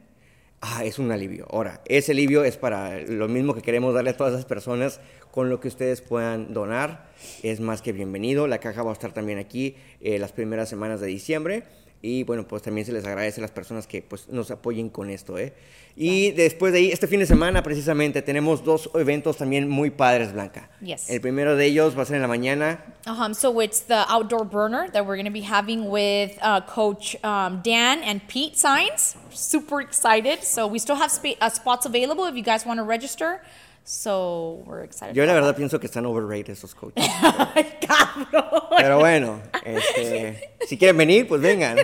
ah, 0.61 0.83
es 0.83 0.99
un 0.99 1.11
alivio. 1.11 1.47
Ahora, 1.49 1.81
ese 1.85 2.11
alivio 2.11 2.43
es 2.43 2.57
para 2.57 2.99
lo 2.99 3.27
mismo 3.27 3.55
que 3.55 3.61
queremos 3.61 3.93
darle 3.93 4.11
a 4.11 4.17
todas 4.17 4.33
esas 4.33 4.45
personas 4.45 4.99
con 5.31 5.49
lo 5.49 5.59
que 5.59 5.67
ustedes 5.67 6.01
puedan 6.01 6.53
donar. 6.53 7.09
Es 7.41 7.59
más 7.59 7.81
que 7.81 7.91
bienvenido. 7.91 8.47
La 8.47 8.59
caja 8.59 8.83
va 8.83 8.91
a 8.91 8.93
estar 8.93 9.13
también 9.13 9.39
aquí 9.39 9.75
eh, 10.01 10.19
las 10.19 10.31
primeras 10.31 10.69
semanas 10.69 10.99
de 11.01 11.07
diciembre. 11.07 11.63
Y 12.01 12.23
bueno, 12.23 12.47
pues 12.47 12.61
también 12.61 12.85
se 12.85 12.91
les 12.91 13.05
agradece 13.05 13.41
a 13.41 13.43
las 13.43 13.51
personas 13.51 13.87
que 13.87 14.01
pues, 14.01 14.27
nos 14.29 14.51
apoyen 14.51 14.89
con 14.89 15.09
esto. 15.09 15.37
¿eh? 15.37 15.53
Y 15.95 16.31
después 16.31 16.71
de 16.73 16.79
ahí, 16.79 16.91
este 16.91 17.07
fin 17.07 17.19
de 17.19 17.25
semana 17.25 17.63
precisamente, 17.63 18.21
tenemos 18.21 18.63
dos 18.63 18.89
eventos 18.93 19.37
también 19.37 19.69
muy 19.69 19.89
padres, 19.89 20.33
Blanca. 20.33 20.69
Yes. 20.81 21.09
El 21.09 21.21
primero 21.21 21.55
de 21.55 21.65
ellos 21.65 21.97
va 21.97 22.03
a 22.03 22.05
ser 22.05 22.17
en 22.17 22.21
la 22.21 22.27
mañana. 22.27 22.83
Um, 23.07 23.33
so 23.33 23.61
it's 23.61 23.81
the 23.81 24.03
outdoor 24.09 24.45
burner 24.45 24.89
that 24.91 25.05
we're 25.05 25.15
going 25.15 25.25
to 25.25 25.31
be 25.31 25.41
having 25.45 25.89
with 25.89 26.37
uh, 26.41 26.61
Coach 26.61 27.15
um, 27.23 27.61
Dan 27.63 28.03
and 28.03 28.21
Pete 28.27 28.57
Signs. 28.57 29.15
Super 29.31 29.81
excited. 29.81 30.43
So 30.43 30.67
we 30.67 30.79
still 30.79 30.97
have 30.97 31.11
spa- 31.11 31.37
uh, 31.39 31.49
spots 31.49 31.85
available 31.85 32.25
if 32.25 32.35
you 32.35 32.43
guys 32.43 32.65
want 32.65 32.79
to 32.79 32.83
register. 32.83 33.41
So 33.87 34.63
we're 34.65 34.81
excited. 34.83 35.15
Yo 35.15 35.25
la 35.25 35.33
verdad 35.33 35.55
pienso 35.55 35.79
que 35.79 35.87
están 35.87 36.07
overrated 36.07 36.53
esos 36.53 36.73
coaches. 36.73 37.05
that. 37.05 37.81
Cabrón. 37.81 38.61
Pero 38.77 38.97
bueno, 38.99 39.41
este, 39.63 40.54
si 40.67 40.77
quieren 40.77 40.97
venir, 40.97 41.27
pues 41.27 41.41
vengan. 41.41 41.77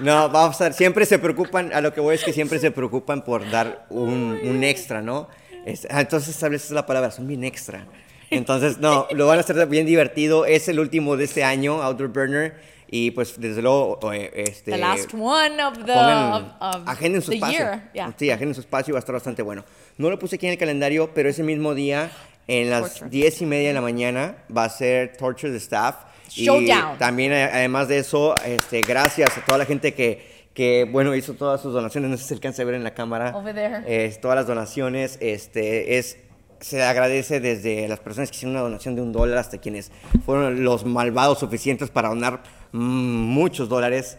No, 0.00 0.28
vamos 0.28 0.50
a 0.50 0.52
estar, 0.52 0.72
siempre 0.74 1.06
se 1.06 1.18
preocupan, 1.18 1.72
a 1.72 1.80
lo 1.80 1.92
que 1.92 2.00
voy 2.00 2.14
es 2.14 2.22
que 2.24 2.32
siempre 2.32 2.58
se 2.58 2.70
preocupan 2.70 3.24
por 3.24 3.48
dar 3.50 3.86
un, 3.90 4.38
un 4.44 4.62
extra, 4.64 5.02
¿no? 5.02 5.28
Es- 5.66 5.86
ah, 5.90 6.00
entonces, 6.00 6.36
tal 6.38 6.50
vez 6.50 6.62
esa 6.62 6.72
es 6.72 6.74
la 6.74 6.86
palabra, 6.86 7.10
son 7.10 7.26
bien 7.26 7.42
extra. 7.44 7.84
Entonces, 8.30 8.78
no, 8.78 9.06
lo 9.12 9.26
van 9.26 9.38
a 9.38 9.40
hacer 9.40 9.66
bien 9.66 9.86
divertido. 9.86 10.44
Es 10.46 10.68
el 10.68 10.78
último 10.80 11.16
de 11.16 11.24
este 11.24 11.44
año, 11.44 11.82
Outdoor 11.82 12.10
Burner. 12.10 12.54
Y 12.90 13.10
pues, 13.10 13.34
desde 13.38 13.60
luego, 13.60 13.98
eh, 14.12 14.30
este. 14.34 14.70
The 14.72 14.78
last 14.78 15.12
one 15.14 15.62
of 15.62 15.74
the, 15.84 15.92
pongan- 15.92 16.54
of, 16.60 16.76
of 16.76 16.88
agenden 16.88 17.20
su 17.22 17.30
the 17.30 17.36
espacio. 17.36 17.58
year. 17.58 17.90
Yeah. 17.92 18.14
Sí, 18.18 18.30
agenden 18.30 18.54
su 18.54 18.60
espacio 18.60 18.92
y 18.92 18.94
va 18.94 18.98
a 18.98 19.00
estar 19.00 19.14
bastante 19.14 19.42
bueno. 19.42 19.64
No 19.98 20.08
lo 20.10 20.18
puse 20.18 20.36
aquí 20.36 20.46
en 20.46 20.52
el 20.52 20.58
calendario, 20.58 21.10
pero 21.14 21.28
ese 21.28 21.42
mismo 21.42 21.74
día, 21.74 22.10
en 22.46 22.70
las 22.70 22.92
Torture. 22.94 23.10
diez 23.10 23.42
y 23.42 23.46
media 23.46 23.68
de 23.68 23.74
la 23.74 23.80
mañana, 23.82 24.36
va 24.54 24.64
a 24.64 24.68
ser 24.70 25.16
Torture 25.16 25.50
the 25.50 25.58
Staff. 25.58 25.96
Y 26.36 26.44
Showdown. 26.44 26.98
también, 26.98 27.32
eh, 27.32 27.44
además 27.44 27.88
de 27.88 27.98
eso, 27.98 28.34
este, 28.44 28.80
gracias 28.82 29.36
a 29.36 29.44
toda 29.44 29.58
la 29.58 29.64
gente 29.64 29.94
que, 29.94 30.48
que, 30.54 30.88
bueno, 30.90 31.14
hizo 31.14 31.34
todas 31.34 31.60
sus 31.60 31.72
donaciones. 31.72 32.10
No 32.10 32.16
sé 32.16 32.22
si 32.22 32.28
se 32.28 32.34
alcanza 32.34 32.62
a 32.62 32.64
ver 32.64 32.74
en 32.74 32.84
la 32.84 32.94
cámara. 32.94 33.36
Over 33.36 33.54
there. 33.54 34.06
Es, 34.06 34.20
todas 34.20 34.36
las 34.36 34.46
donaciones, 34.46 35.18
este, 35.20 35.98
es, 35.98 36.18
se 36.60 36.82
agradece 36.82 37.40
desde 37.40 37.88
las 37.88 38.00
personas 38.00 38.30
que 38.30 38.36
hicieron 38.36 38.56
una 38.56 38.62
donación 38.62 38.94
de 38.94 39.02
un 39.02 39.12
dólar 39.12 39.38
hasta 39.38 39.58
quienes 39.58 39.92
fueron 40.24 40.64
los 40.64 40.84
malvados 40.84 41.38
suficientes 41.38 41.90
para 41.90 42.08
donar 42.08 42.42
mm, 42.72 42.78
muchos 42.78 43.68
dólares. 43.68 44.18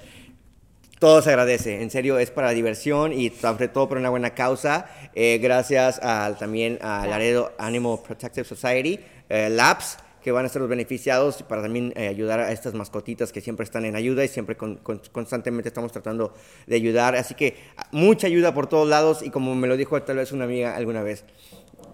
Todo 1.00 1.22
se 1.22 1.30
agradece, 1.30 1.82
en 1.82 1.90
serio, 1.92 2.20
es 2.20 2.30
para 2.30 2.50
diversión 2.52 3.14
y 3.14 3.30
sobre 3.30 3.70
todo 3.70 3.88
por 3.88 3.98
una 3.98 4.10
buena 4.10 4.32
causa. 4.32 4.88
Eh, 5.16 5.40
gracias 5.42 5.98
al, 6.00 6.38
también 6.38 6.78
a 6.82 7.08
Laredo 7.08 7.54
Animal 7.58 8.00
Protective 8.06 8.46
Society, 8.46 9.00
eh, 9.30 9.50
LAPS, 9.50 9.98
que 10.30 10.34
van 10.34 10.46
a 10.46 10.50
ser 10.50 10.62
los 10.62 10.70
beneficiados 10.70 11.42
para 11.42 11.64
también 11.64 11.92
eh, 11.96 12.08
ayudar 12.08 12.40
a 12.40 12.52
estas 12.52 12.76
mascotitas 12.76 13.32
que 13.32 13.42
siempre 13.42 13.64
están 13.64 13.84
en 13.86 13.96
ayuda 13.96 14.24
y 14.24 14.28
siempre 14.28 14.56
con- 14.56 14.76
con- 14.76 15.02
constantemente 15.12 15.70
estamos 15.70 15.92
tratando 15.92 16.36
de 16.68 16.76
ayudar. 16.76 17.16
Así 17.16 17.34
que 17.34 17.56
ah, 17.78 17.88
mucha 17.92 18.28
ayuda 18.28 18.54
por 18.54 18.68
todos 18.68 18.88
lados 18.88 19.24
y 19.24 19.32
como 19.32 19.56
me 19.56 19.68
lo 19.68 19.76
dijo 19.76 20.00
tal 20.04 20.18
vez 20.18 20.32
una 20.32 20.46
amiga 20.46 20.76
alguna 20.76 21.02
vez, 21.02 21.26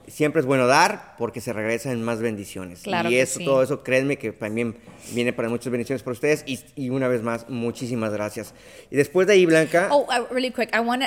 siempre 0.08 0.40
es 0.40 0.46
bueno 0.46 0.68
dar 0.68 1.16
porque 1.18 1.42
se 1.42 1.54
regresa 1.54 1.92
en 1.92 2.04
más 2.04 2.20
bendiciones. 2.20 2.82
Claro 2.82 3.10
y 3.10 3.18
eso, 3.18 3.40
sí. 3.40 3.46
todo 3.46 3.64
eso, 3.64 3.84
créanme 3.84 4.18
que 4.18 4.32
también 4.32 4.78
viene 5.14 5.34
para 5.34 5.50
muchas 5.50 5.72
bendiciones 5.72 6.04
para 6.04 6.14
ustedes. 6.14 6.44
Y, 6.46 6.60
y 6.76 6.90
una 6.90 7.08
vez 7.08 7.22
más, 7.22 7.50
muchísimas 7.50 8.12
gracias. 8.14 8.54
Y 8.92 8.96
después 8.96 9.28
de 9.28 9.34
ahí, 9.34 9.46
Blanca. 9.46 9.90
Oh, 9.92 10.04
uh, 10.04 10.26
really 10.34 10.52
quick, 10.52 10.70
I 10.76 10.80
want 10.80 11.04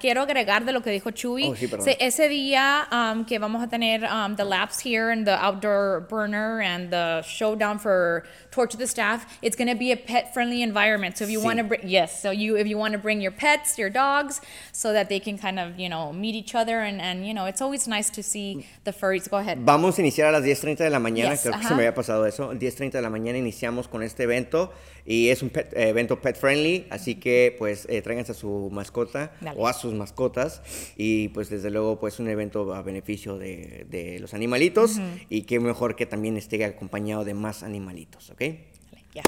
quiero 0.00 0.22
agregar 0.22 0.64
de 0.64 0.72
lo 0.72 0.82
que 0.82 0.90
dijo 0.90 1.10
Chuy. 1.10 1.44
Oh, 1.48 1.54
sí. 1.56 1.68
Se- 1.80 1.96
ese 2.00 2.28
día 2.28 2.88
um, 2.92 3.24
que 3.24 3.38
vamos 3.38 3.62
a 3.62 3.68
tener 3.68 4.04
um, 4.04 4.36
the 4.36 4.44
laps 4.44 4.80
here 4.84 5.10
and 5.10 5.26
the 5.26 5.34
outdoor 5.34 6.06
burner 6.08 6.60
and 6.60 6.90
the 6.90 7.22
showdown 7.22 7.78
for 7.78 8.24
torch 8.50 8.74
of 8.74 8.78
the 8.80 8.86
staff, 8.86 9.26
it's 9.42 9.56
going 9.56 9.68
to 9.68 9.76
be 9.78 9.92
a 9.92 9.96
pet-friendly 9.96 10.62
environment. 10.62 11.16
So 11.18 11.24
if 11.24 11.30
you 11.30 11.40
Sí. 11.40 11.44
want 11.44 11.58
to 11.58 11.64
bring, 11.64 11.80
yes, 11.88 12.22
so 12.22 12.30
you 12.30 12.56
if 12.56 12.66
you 12.66 12.78
want 12.78 12.92
to 12.92 12.98
bring 12.98 13.20
your 13.20 13.32
pets, 13.32 13.78
your 13.78 13.90
dogs, 13.90 14.40
so 14.72 14.92
that 14.92 15.08
they 15.08 15.20
can 15.20 15.36
kind 15.38 15.58
of 15.58 15.78
you 15.78 15.88
know 15.88 16.12
meet 16.12 16.34
each 16.34 16.54
other 16.54 16.80
and 16.80 17.00
and 17.00 17.26
you 17.26 17.34
know 17.34 17.46
it's 17.46 17.60
always 17.60 17.86
nice 17.86 18.10
to 18.16 18.22
see 18.22 18.66
the 18.82 18.92
furries. 18.92 19.28
Go 19.30 19.36
ahead. 19.36 19.58
Vamos 19.60 19.96
a 19.98 20.00
iniciar 20.00 20.26
a 20.28 20.32
las 20.32 20.42
10.30 20.42 20.78
de 20.78 20.90
la 20.90 20.98
mañana, 20.98 21.30
Yes, 21.32 21.42
creo 21.42 21.52
que 21.52 21.58
se 21.60 21.66
ajá. 21.66 21.74
me 21.76 21.82
había 21.82 21.94
pasado 21.94 22.26
eso. 22.26 22.52
10.30 22.52 22.90
de 22.92 23.02
la 23.02 23.10
mañana 23.10 23.38
iniciamos 23.38 23.86
con 23.86 24.02
este 24.02 24.24
evento 24.24 24.72
y 25.04 25.28
es 25.28 25.42
un 25.42 25.50
pet- 25.50 25.72
eh, 25.74 25.90
evento 25.90 26.20
pet 26.20 26.36
friendly, 26.36 26.86
así 26.90 27.14
que 27.14 27.54
pues 27.58 27.86
eh, 27.88 28.02
tráiganse 28.02 28.32
a 28.32 28.34
su 28.34 28.68
mascota 28.72 29.32
Dale. 29.40 29.56
o 29.60 29.68
a 29.68 29.72
sus 29.72 29.94
mascotas 29.94 30.62
y 30.96 31.28
pues 31.28 31.48
desde 31.48 31.70
luego 31.70 32.00
pues 32.00 32.18
un 32.18 32.28
evento 32.28 32.74
a 32.74 32.82
beneficio 32.82 33.38
de, 33.38 33.86
de 33.88 34.18
los 34.18 34.34
animalitos 34.34 34.98
y 35.30 35.42
qué 35.42 35.60
mejor 35.60 35.94
que 35.94 36.06
también 36.06 36.36
esté 36.36 36.64
acompañado 36.64 37.24
de 37.24 37.34
más 37.34 37.62
animalitos, 37.62 38.30
¿ok? 38.30 38.40
Yeah. 39.12 39.22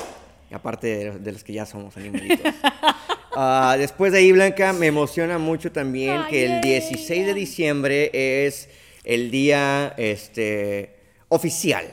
Aparte 0.50 0.86
de 0.86 1.18
de 1.18 1.32
los 1.32 1.44
que 1.44 1.52
ya 1.52 1.64
somos 1.66 1.96
animalitos. 1.96 2.40
Ah, 3.40 3.76
después 3.78 4.10
de 4.10 4.18
ahí, 4.18 4.32
Blanca, 4.32 4.72
me 4.72 4.88
emociona 4.88 5.38
mucho 5.38 5.70
también 5.70 6.22
Ay, 6.22 6.28
que 6.28 6.44
el 6.44 6.60
yay, 6.60 6.80
16 6.80 7.24
de 7.24 7.34
diciembre 7.34 8.10
es 8.12 8.68
el 9.04 9.30
día 9.30 9.94
este, 9.96 10.96
oficial, 11.28 11.86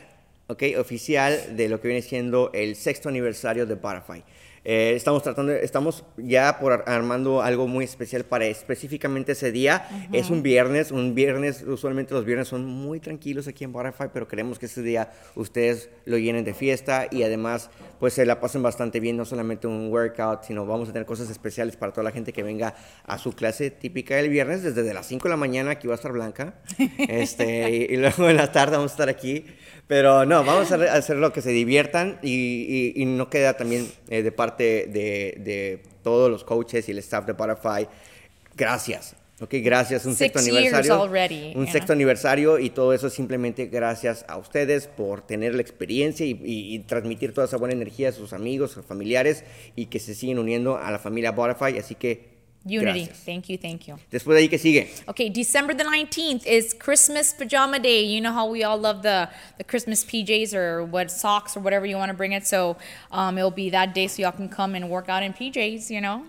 ¿ok? 0.48 0.64
Oficial 0.80 1.56
de 1.56 1.70
lo 1.70 1.80
que 1.80 1.90
viene 1.90 2.02
siendo 2.02 2.50
el 2.52 2.76
sexto 2.76 3.10
aniversario 3.10 3.68
de 3.68 3.76
Butterfly. 3.76 4.24
Eh, 4.68 4.94
estamos 4.96 5.22
tratando, 5.22 5.52
estamos 5.52 6.04
ya 6.18 6.58
por 6.60 6.74
ar- 6.74 6.84
armando 6.88 7.44
algo 7.44 7.68
muy 7.68 7.86
especial 7.86 8.24
para 8.24 8.46
específicamente 8.48 9.34
ese 9.34 9.52
día. 9.52 9.88
Es 10.12 10.32
un 10.32 10.42
viernes, 10.42 10.92
un 10.92 11.14
viernes, 11.14 11.62
usualmente 11.62 12.16
los 12.16 12.26
viernes 12.26 12.48
son 12.48 12.66
muy 12.66 13.00
tranquilos 13.00 13.48
aquí 13.48 13.64
en 13.64 13.72
Butterfly, 13.72 14.10
pero 14.12 14.28
queremos 14.28 14.58
que 14.58 14.66
ese 14.66 14.82
día 14.82 15.12
ustedes 15.36 15.90
lo 16.06 16.18
llenen 16.18 16.44
de 16.46 16.56
fiesta 16.56 17.08
y 17.12 17.22
además 17.22 17.70
pues 18.00 18.14
se 18.16 18.26
la 18.26 18.40
pasen 18.42 18.64
bastante 18.64 19.00
bien, 19.00 19.16
no 19.18 19.24
solamente 19.26 19.68
un 19.68 19.90
workout, 19.92 20.44
sino 20.44 20.66
vamos 20.66 20.90
a 20.90 20.94
tener 20.94 21.06
cosas 21.06 21.30
especiales 21.30 21.76
para 21.78 21.94
toda 21.94 22.04
la 22.04 22.12
gente 22.12 22.34
que 22.34 22.42
venga 22.44 22.74
a 23.06 23.18
su 23.20 23.34
clase 23.34 23.70
típica 23.72 24.16
del 24.16 24.30
viernes, 24.30 24.64
desde 24.64 24.82
de 24.84 24.94
las 24.96 25.06
5 25.08 25.26
de 25.28 25.30
la 25.30 25.38
mañana, 25.38 25.72
aquí 25.72 25.88
va 25.88 25.94
a 25.94 25.96
estar 25.96 26.12
Blanca, 26.12 26.56
este, 26.98 27.70
y, 27.70 27.94
y 27.94 27.98
luego 27.98 28.30
en 28.30 28.38
la 28.38 28.52
tarde 28.52 28.78
vamos 28.78 28.92
a 28.92 28.96
estar 28.96 29.10
aquí, 29.10 29.46
pero 29.88 30.26
no, 30.26 30.44
vamos 30.44 30.72
a 30.72 30.76
hacer 30.94 31.18
lo 31.18 31.32
que 31.32 31.42
se 31.42 31.52
diviertan 31.52 32.18
y, 32.24 32.32
y- 32.98 33.02
y 33.02 33.06
no 33.06 33.30
queda 33.30 33.56
también 33.56 33.88
eh, 34.10 34.24
de 34.24 34.32
parte 34.32 34.55
de, 34.64 35.36
de 35.44 35.84
todos 36.04 36.30
los 36.32 36.44
coaches 36.44 36.88
y 36.88 36.92
el 36.92 37.00
staff 37.00 37.26
de 37.26 37.34
Butterfly, 37.34 37.88
gracias. 38.56 39.16
Ok, 39.42 39.56
gracias. 39.56 40.06
Un 40.06 40.14
Six 40.16 40.32
sexto 40.32 40.40
aniversario. 40.40 40.94
already, 41.02 41.52
un 41.56 41.64
yeah. 41.66 41.74
sexto 41.74 41.92
aniversario 41.92 42.58
y 42.58 42.70
todo 42.70 42.94
eso 42.94 43.10
simplemente 43.10 43.66
gracias 43.66 44.24
a 44.30 44.38
ustedes 44.38 44.88
por 44.88 45.28
tener 45.28 45.54
la 45.56 45.62
experiencia 45.62 46.26
y, 46.26 46.32
y- 46.42 46.74
y 46.76 46.80
transmitir 46.80 47.34
toda 47.34 47.46
esa 47.48 47.58
buena 47.58 47.74
energía 47.74 48.10
a 48.10 48.12
sus 48.14 48.32
amigos, 48.32 48.72
sus 48.72 48.86
familiares 48.86 49.44
y 49.76 49.88
que 49.88 50.00
se 50.00 50.16
siguen 50.16 50.40
uniendo 50.40 50.78
a 50.78 50.90
la 50.90 51.00
familia 51.00 51.32
Butterfly. 51.32 51.78
Así 51.78 51.96
que 51.96 52.35
Unity. 52.66 53.06
gracias. 53.06 53.24
Thank 53.24 53.50
you. 53.50 53.58
Thank 53.58 53.88
you. 53.88 53.98
Después 54.12 54.36
de 54.36 54.42
ahí, 54.42 54.50
¿qué 54.50 54.58
sigue? 54.58 54.90
Okay, 55.08 55.30
December 55.30 55.74
the 55.76 55.84
19th 55.84 56.46
is 56.48 56.74
Christmas 56.74 57.34
pajama 57.34 57.80
day. 57.80 58.04
You 58.04 58.22
know 58.22 58.34
how 58.34 58.48
we 58.50 58.64
all 58.64 58.78
love 58.78 59.04
the, 59.04 59.30
the 59.58 59.64
Christmas 59.64 60.04
PJs 60.04 60.54
or 60.54 60.84
what 60.84 61.12
socks 61.12 61.56
or 61.56 61.60
whatever 61.60 61.86
you 61.86 61.96
want 61.96 62.10
to 62.10 62.18
bring 62.18 62.32
it. 62.32 62.48
So 62.48 62.78
um, 63.12 63.38
it'll 63.38 63.52
be 63.52 63.70
that 63.70 63.94
day 63.94 64.08
so 64.08 64.24
y'all 64.24 64.32
can 64.32 64.50
come 64.50 64.74
and 64.74 64.90
work 64.90 65.10
out 65.10 65.22
in 65.22 65.34
PJs, 65.34 65.92
you 65.92 66.02
know? 66.02 66.26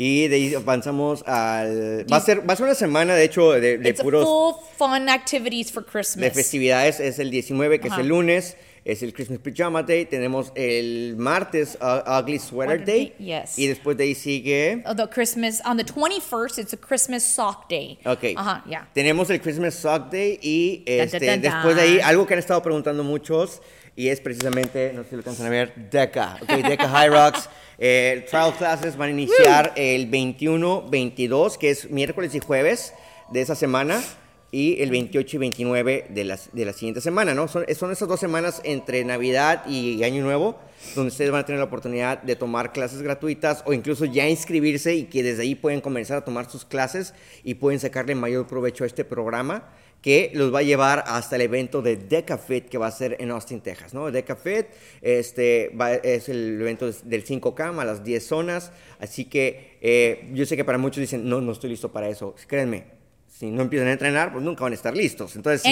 Y 0.00 0.28
de 0.28 0.36
ahí 0.36 0.54
avanzamos 0.54 1.24
al... 1.26 2.06
Va 2.10 2.18
a 2.18 2.20
ser, 2.20 2.48
va 2.48 2.52
a 2.52 2.56
ser 2.56 2.66
una 2.66 2.76
semana, 2.76 3.16
de 3.16 3.24
hecho, 3.24 3.50
de, 3.50 3.78
de 3.78 3.88
It's 3.90 4.00
puros... 4.00 4.24
full 4.24 4.54
fun 4.76 5.08
activities 5.08 5.72
for 5.72 5.84
de 5.84 5.90
Christmas. 5.90 6.32
festividades. 6.32 7.00
Es 7.00 7.18
el 7.18 7.32
19, 7.32 7.80
que 7.80 7.88
es 7.88 7.92
Ajá. 7.92 8.02
el 8.02 8.06
lunes. 8.06 8.56
Es 8.84 9.02
el 9.02 9.12
Christmas 9.12 9.40
Pajama 9.40 9.82
Day. 9.82 10.04
Tenemos 10.06 10.52
el 10.54 11.16
martes 11.18 11.76
uh, 11.80 12.08
Ugly 12.20 12.38
Sweater 12.38 12.84
Day. 12.84 13.12
Yes. 13.18 13.58
Y 13.58 13.66
después 13.66 13.96
de 13.96 14.04
ahí 14.04 14.14
sigue... 14.14 14.84
Oh, 14.86 14.94
the 14.94 15.08
Christmas 15.08 15.60
on 15.66 15.76
the 15.76 15.84
21st, 15.84 16.60
it's 16.60 16.72
a 16.72 16.76
Christmas 16.76 17.24
sock 17.24 17.68
day. 17.68 17.98
Ok. 18.04 18.36
Ajá, 18.36 18.62
yeah. 18.68 18.88
Tenemos 18.94 19.28
el 19.30 19.40
Christmas 19.40 19.74
Sock 19.74 20.12
Day 20.12 20.38
y 20.40 20.84
este, 20.86 21.18
dun, 21.18 21.28
dun, 21.28 21.42
después 21.42 21.74
de 21.74 21.82
ahí, 21.82 22.00
algo 22.00 22.24
que 22.24 22.34
han 22.34 22.38
estado 22.38 22.62
preguntando 22.62 23.02
muchos 23.02 23.60
y 23.98 24.10
es 24.10 24.20
precisamente, 24.20 24.92
no 24.94 25.02
sé 25.02 25.08
si 25.10 25.16
lo 25.16 25.18
alcanzan 25.18 25.48
a 25.48 25.50
ver, 25.50 25.74
DECA. 25.90 26.38
Ok, 26.40 26.48
DECA 26.48 26.88
High 26.88 27.08
Rocks. 27.10 27.48
Eh, 27.80 28.26
trial 28.28 28.52
classes 28.58 28.96
van 28.96 29.10
a 29.10 29.12
iniciar 29.12 29.72
el 29.76 30.08
21, 30.08 30.88
22, 30.90 31.56
que 31.58 31.70
es 31.70 31.88
miércoles 31.88 32.34
y 32.34 32.40
jueves 32.40 32.92
de 33.30 33.40
esa 33.40 33.54
semana. 33.54 34.02
Y 34.50 34.82
el 34.82 34.90
28 34.90 35.36
y 35.36 35.38
29 35.38 36.06
de, 36.08 36.24
las, 36.24 36.48
de 36.52 36.64
la 36.64 36.72
siguiente 36.72 37.00
semana, 37.00 37.34
¿no? 37.34 37.46
Son, 37.46 37.64
son 37.76 37.92
esas 37.92 38.08
dos 38.08 38.18
semanas 38.18 38.60
entre 38.64 39.04
Navidad 39.04 39.64
y 39.68 40.02
Año 40.02 40.24
Nuevo, 40.24 40.58
donde 40.96 41.12
ustedes 41.12 41.30
van 41.30 41.42
a 41.42 41.46
tener 41.46 41.60
la 41.60 41.66
oportunidad 41.66 42.20
de 42.20 42.34
tomar 42.34 42.72
clases 42.72 43.00
gratuitas 43.00 43.62
o 43.64 43.72
incluso 43.72 44.06
ya 44.06 44.28
inscribirse 44.28 44.96
y 44.96 45.04
que 45.04 45.22
desde 45.22 45.42
ahí 45.42 45.54
pueden 45.54 45.80
comenzar 45.80 46.16
a 46.16 46.24
tomar 46.24 46.50
sus 46.50 46.64
clases 46.64 47.14
y 47.44 47.54
pueden 47.54 47.78
sacarle 47.78 48.16
mayor 48.16 48.48
provecho 48.48 48.82
a 48.82 48.88
este 48.88 49.04
programa 49.04 49.68
que 50.02 50.30
los 50.34 50.54
va 50.54 50.60
a 50.60 50.62
llevar 50.62 51.02
hasta 51.06 51.36
el 51.36 51.42
evento 51.42 51.82
de 51.82 51.96
DecaFit 51.96 52.68
que 52.68 52.78
va 52.78 52.86
a 52.86 52.90
ser 52.92 53.16
en 53.18 53.30
Austin, 53.32 53.60
Texas, 53.60 53.92
¿no? 53.94 54.10
DecaFit 54.10 54.66
este, 55.02 55.70
va- 55.78 55.94
es 55.94 56.28
el 56.28 56.60
evento 56.60 56.90
del 57.04 57.24
5K 57.24 57.78
a 57.80 57.84
las 57.84 58.04
10 58.04 58.24
zonas, 58.24 58.70
así 59.00 59.24
que 59.24 59.76
eh, 59.80 60.28
yo 60.34 60.46
sé 60.46 60.56
que 60.56 60.64
para 60.64 60.78
muchos 60.78 61.00
dicen, 61.00 61.28
no, 61.28 61.40
no 61.40 61.52
estoy 61.52 61.70
listo 61.70 61.90
para 61.90 62.08
eso. 62.08 62.34
Créanme, 62.46 62.84
si 63.28 63.50
no 63.50 63.62
empiezan 63.62 63.88
a 63.88 63.92
entrenar, 63.92 64.32
pues 64.32 64.44
nunca 64.44 64.62
van 64.64 64.72
a 64.72 64.76
estar 64.76 64.96
listos. 64.96 65.36
Entonces, 65.36 65.62
sí, 65.62 65.68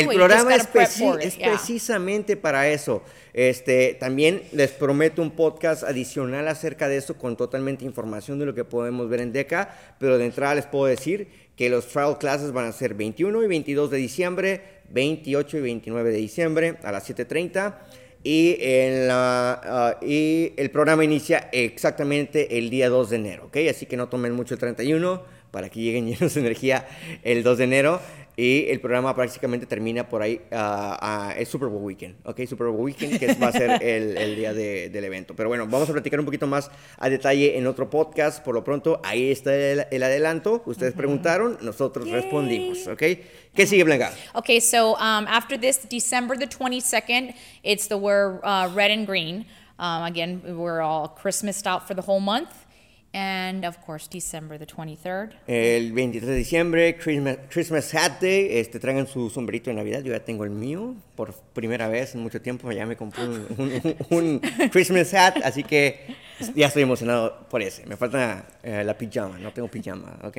el 0.00 0.06
programa 0.16 0.50
es, 0.54 0.62
preci- 0.72 1.14
it, 1.16 1.26
es 1.26 1.36
yeah. 1.38 1.48
precisamente 1.50 2.36
para 2.36 2.68
eso. 2.68 3.02
Este, 3.32 3.94
también 4.00 4.42
les 4.52 4.70
prometo 4.72 5.22
un 5.22 5.30
podcast 5.30 5.84
adicional 5.84 6.48
acerca 6.48 6.88
de 6.88 6.96
esto 6.96 7.16
con 7.16 7.36
totalmente 7.36 7.84
información 7.84 8.38
de 8.38 8.46
lo 8.46 8.54
que 8.54 8.64
podemos 8.64 9.08
ver 9.08 9.20
en 9.20 9.32
DECA, 9.32 9.94
pero 9.98 10.18
de 10.18 10.24
entrada 10.26 10.54
les 10.56 10.66
puedo 10.66 10.86
decir 10.86 11.47
que 11.58 11.68
los 11.68 11.88
trial 11.88 12.18
classes 12.18 12.52
van 12.52 12.66
a 12.66 12.72
ser 12.72 12.94
21 12.94 13.42
y 13.42 13.48
22 13.48 13.90
de 13.90 13.96
diciembre, 13.96 14.62
28 14.90 15.58
y 15.58 15.60
29 15.60 16.12
de 16.12 16.16
diciembre 16.16 16.76
a 16.84 16.92
las 16.92 17.10
7.30. 17.10 17.74
Y, 18.22 18.56
en 18.60 19.08
ah, 19.10 19.98
el 20.00 20.70
programa 20.70 21.02
inicia 21.02 21.48
exactamente 21.50 22.58
el 22.58 22.70
día 22.70 22.88
2 22.88 23.10
de 23.10 23.16
enero, 23.16 23.46
¿ok? 23.46 23.56
Así 23.70 23.86
que 23.86 23.96
no 23.96 24.08
tomen 24.08 24.34
mucho 24.34 24.54
el 24.54 24.60
31 24.60 25.20
para 25.50 25.68
que 25.68 25.80
lleguen 25.80 26.06
llenos 26.12 26.34
de 26.34 26.40
energía 26.40 26.86
el 27.24 27.42
2 27.42 27.58
de 27.58 27.64
enero. 27.64 28.00
Y 28.40 28.70
el 28.70 28.80
programa 28.80 29.16
prácticamente 29.16 29.66
termina 29.66 30.08
por 30.08 30.22
ahí, 30.22 30.40
ah, 30.52 30.96
ah, 31.02 31.34
el 31.36 31.44
Super 31.44 31.68
Bowl 31.68 31.82
Weekend, 31.82 32.14
¿ok? 32.24 32.42
Super 32.46 32.68
Bowl 32.68 32.80
Weekend, 32.84 33.18
que 33.18 33.34
va 33.34 33.48
a 33.48 33.52
ser 33.52 33.82
el, 33.82 34.16
el 34.16 34.36
día 34.36 34.54
de- 34.54 34.90
del 34.90 35.04
evento. 35.04 35.34
Pero 35.34 35.48
bueno, 35.48 35.66
vamos 35.66 35.90
a 35.90 35.92
platicar 35.92 36.20
un 36.20 36.24
poquito 36.24 36.46
más 36.46 36.70
a 36.98 37.08
detalle 37.10 37.58
en 37.58 37.66
otro 37.66 37.90
podcast. 37.90 38.44
Por 38.44 38.54
lo 38.54 38.62
pronto, 38.62 39.00
ahí 39.02 39.32
está 39.32 39.52
el, 39.56 39.86
el 39.90 40.02
adelanto. 40.04 40.62
Ustedes 40.66 40.92
preguntaron, 40.94 41.58
nosotros 41.62 42.08
respondimos, 42.08 42.86
¿ok? 42.86 43.02
¿Qué 43.54 43.66
sigue, 43.66 43.82
Blanca? 43.82 44.12
Okay, 44.34 44.60
so 44.60 44.92
um, 45.00 45.26
after 45.26 45.58
this, 45.58 45.80
December 45.90 46.38
the 46.38 46.46
22nd, 46.46 47.34
it's 47.64 47.88
the 47.88 47.96
we're 47.98 48.38
uh, 48.44 48.68
red 48.72 48.92
and 48.92 49.04
green. 49.04 49.46
Um, 49.80 50.04
again, 50.04 50.42
we're 50.56 50.80
all 50.80 51.08
Christmased 51.08 51.66
out 51.66 51.88
for 51.88 51.94
the 51.94 52.02
whole 52.02 52.20
month. 52.20 52.50
And 53.14 53.64
of 53.64 53.78
course, 53.86 54.06
December 54.10 54.58
the 54.58 54.66
23rd. 54.66 55.30
El 55.46 55.92
23 55.92 56.28
de 56.28 56.36
diciembre, 56.36 56.96
Christmas, 56.96 57.38
Christmas 57.50 57.94
Hat 57.94 58.20
Day. 58.20 58.58
Este, 58.58 58.78
traigan 58.78 59.06
su 59.06 59.30
sombrerito 59.30 59.70
de 59.70 59.76
Navidad. 59.76 60.02
Yo 60.02 60.12
ya 60.12 60.22
tengo 60.22 60.44
el 60.44 60.50
mío. 60.50 60.94
Por 61.16 61.32
primera 61.54 61.88
vez 61.88 62.14
en 62.14 62.20
mucho 62.22 62.40
tiempo 62.42 62.70
ya 62.70 62.84
me 62.84 62.96
compré 62.96 63.24
un, 63.24 63.46
un- 63.58 63.96
un 64.10 64.40
Christmas 64.70 65.14
Hat. 65.14 65.38
Así 65.42 65.64
que 65.64 66.00
ya 66.54 66.66
estoy 66.66 66.82
emocionado 66.82 67.46
por 67.48 67.62
ese. 67.62 67.86
Me 67.86 67.96
falta 67.96 68.46
eh, 68.62 68.82
la 68.84 68.96
pijama. 68.98 69.38
No 69.38 69.52
tengo 69.54 69.68
pijama, 69.68 70.18
¿ok? 70.22 70.38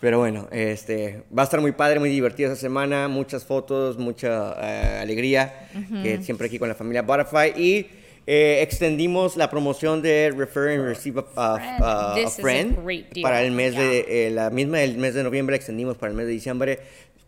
Pero 0.00 0.18
bueno, 0.18 0.48
este, 0.50 1.22
va 1.36 1.42
a 1.42 1.44
estar 1.44 1.60
muy 1.60 1.72
padre, 1.72 2.00
muy 2.00 2.08
divertido 2.08 2.50
esa 2.50 2.60
semana. 2.60 3.06
Muchas 3.08 3.44
fotos, 3.44 3.98
mucha 3.98 4.54
eh, 4.60 4.98
alegría. 5.02 5.68
Que 6.02 6.22
siempre 6.22 6.46
aquí 6.46 6.58
con 6.58 6.68
la 6.70 6.74
familia 6.74 7.02
Butterfly. 7.02 7.52
Y 7.62 7.86
eh, 8.26 8.60
extendimos 8.62 9.36
la 9.36 9.50
promoción 9.50 10.00
de 10.02 10.32
Refer 10.36 10.68
and 10.78 10.84
Receive 10.86 11.24
a, 11.36 11.54
a- 11.54 11.58
Friend. 12.30 12.78
a- 12.78 13.20
a 13.20 13.22
para 13.22 13.42
el 13.42 13.52
mes 13.52 13.72
Yeah. 13.74 13.82
de 13.82 14.26
eh, 14.26 14.30
la 14.30 14.50
misma 14.50 14.78
del 14.78 14.96
mes 14.98 15.14
de 15.14 15.22
noviembre 15.22 15.56
extendimos 15.56 15.96
para 15.96 16.10
el 16.10 16.16
mes 16.16 16.26
de 16.26 16.32
diciembre. 16.32 16.78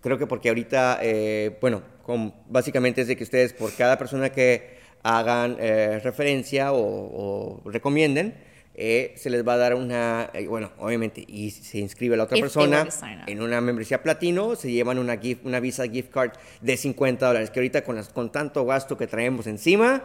Creo 0.00 0.18
que 0.18 0.26
porque 0.26 0.50
ahorita, 0.50 0.98
eh, 1.02 1.56
bueno, 1.60 1.82
con- 2.02 2.32
básicamente 2.48 3.00
es 3.00 3.08
de 3.08 3.16
que 3.16 3.24
ustedes 3.24 3.52
por 3.52 3.72
cada 3.74 3.98
persona 3.98 4.30
que 4.30 4.74
hagan 5.02 5.56
eh, 5.58 6.00
referencia 6.02 6.72
o, 6.72 6.78
o 7.64 7.70
recomienden, 7.70 8.34
eh, 8.76 9.14
se 9.16 9.30
les 9.30 9.46
va 9.46 9.54
a 9.54 9.56
dar 9.56 9.74
una, 9.74 10.30
eh, 10.34 10.46
bueno, 10.46 10.72
obviamente, 10.78 11.24
y 11.26 11.50
se 11.50 11.78
inscribe 11.78 12.16
la 12.16 12.24
otra 12.24 12.36
If 12.36 12.42
persona 12.42 12.88
en 13.26 13.40
una 13.40 13.60
membresía 13.60 14.02
platino, 14.02 14.56
se 14.56 14.70
llevan 14.72 14.98
una, 14.98 15.16
gift, 15.16 15.44
una 15.44 15.60
Visa 15.60 15.86
gift 15.88 16.10
card 16.10 16.32
de 16.60 16.76
50 16.76 17.26
dólares, 17.26 17.50
que 17.50 17.60
ahorita 17.60 17.84
con, 17.84 17.96
las- 17.96 18.08
con 18.08 18.30
tanto 18.32 18.64
gasto 18.66 18.96
que 18.98 19.06
traemos 19.06 19.46
encima, 19.46 20.02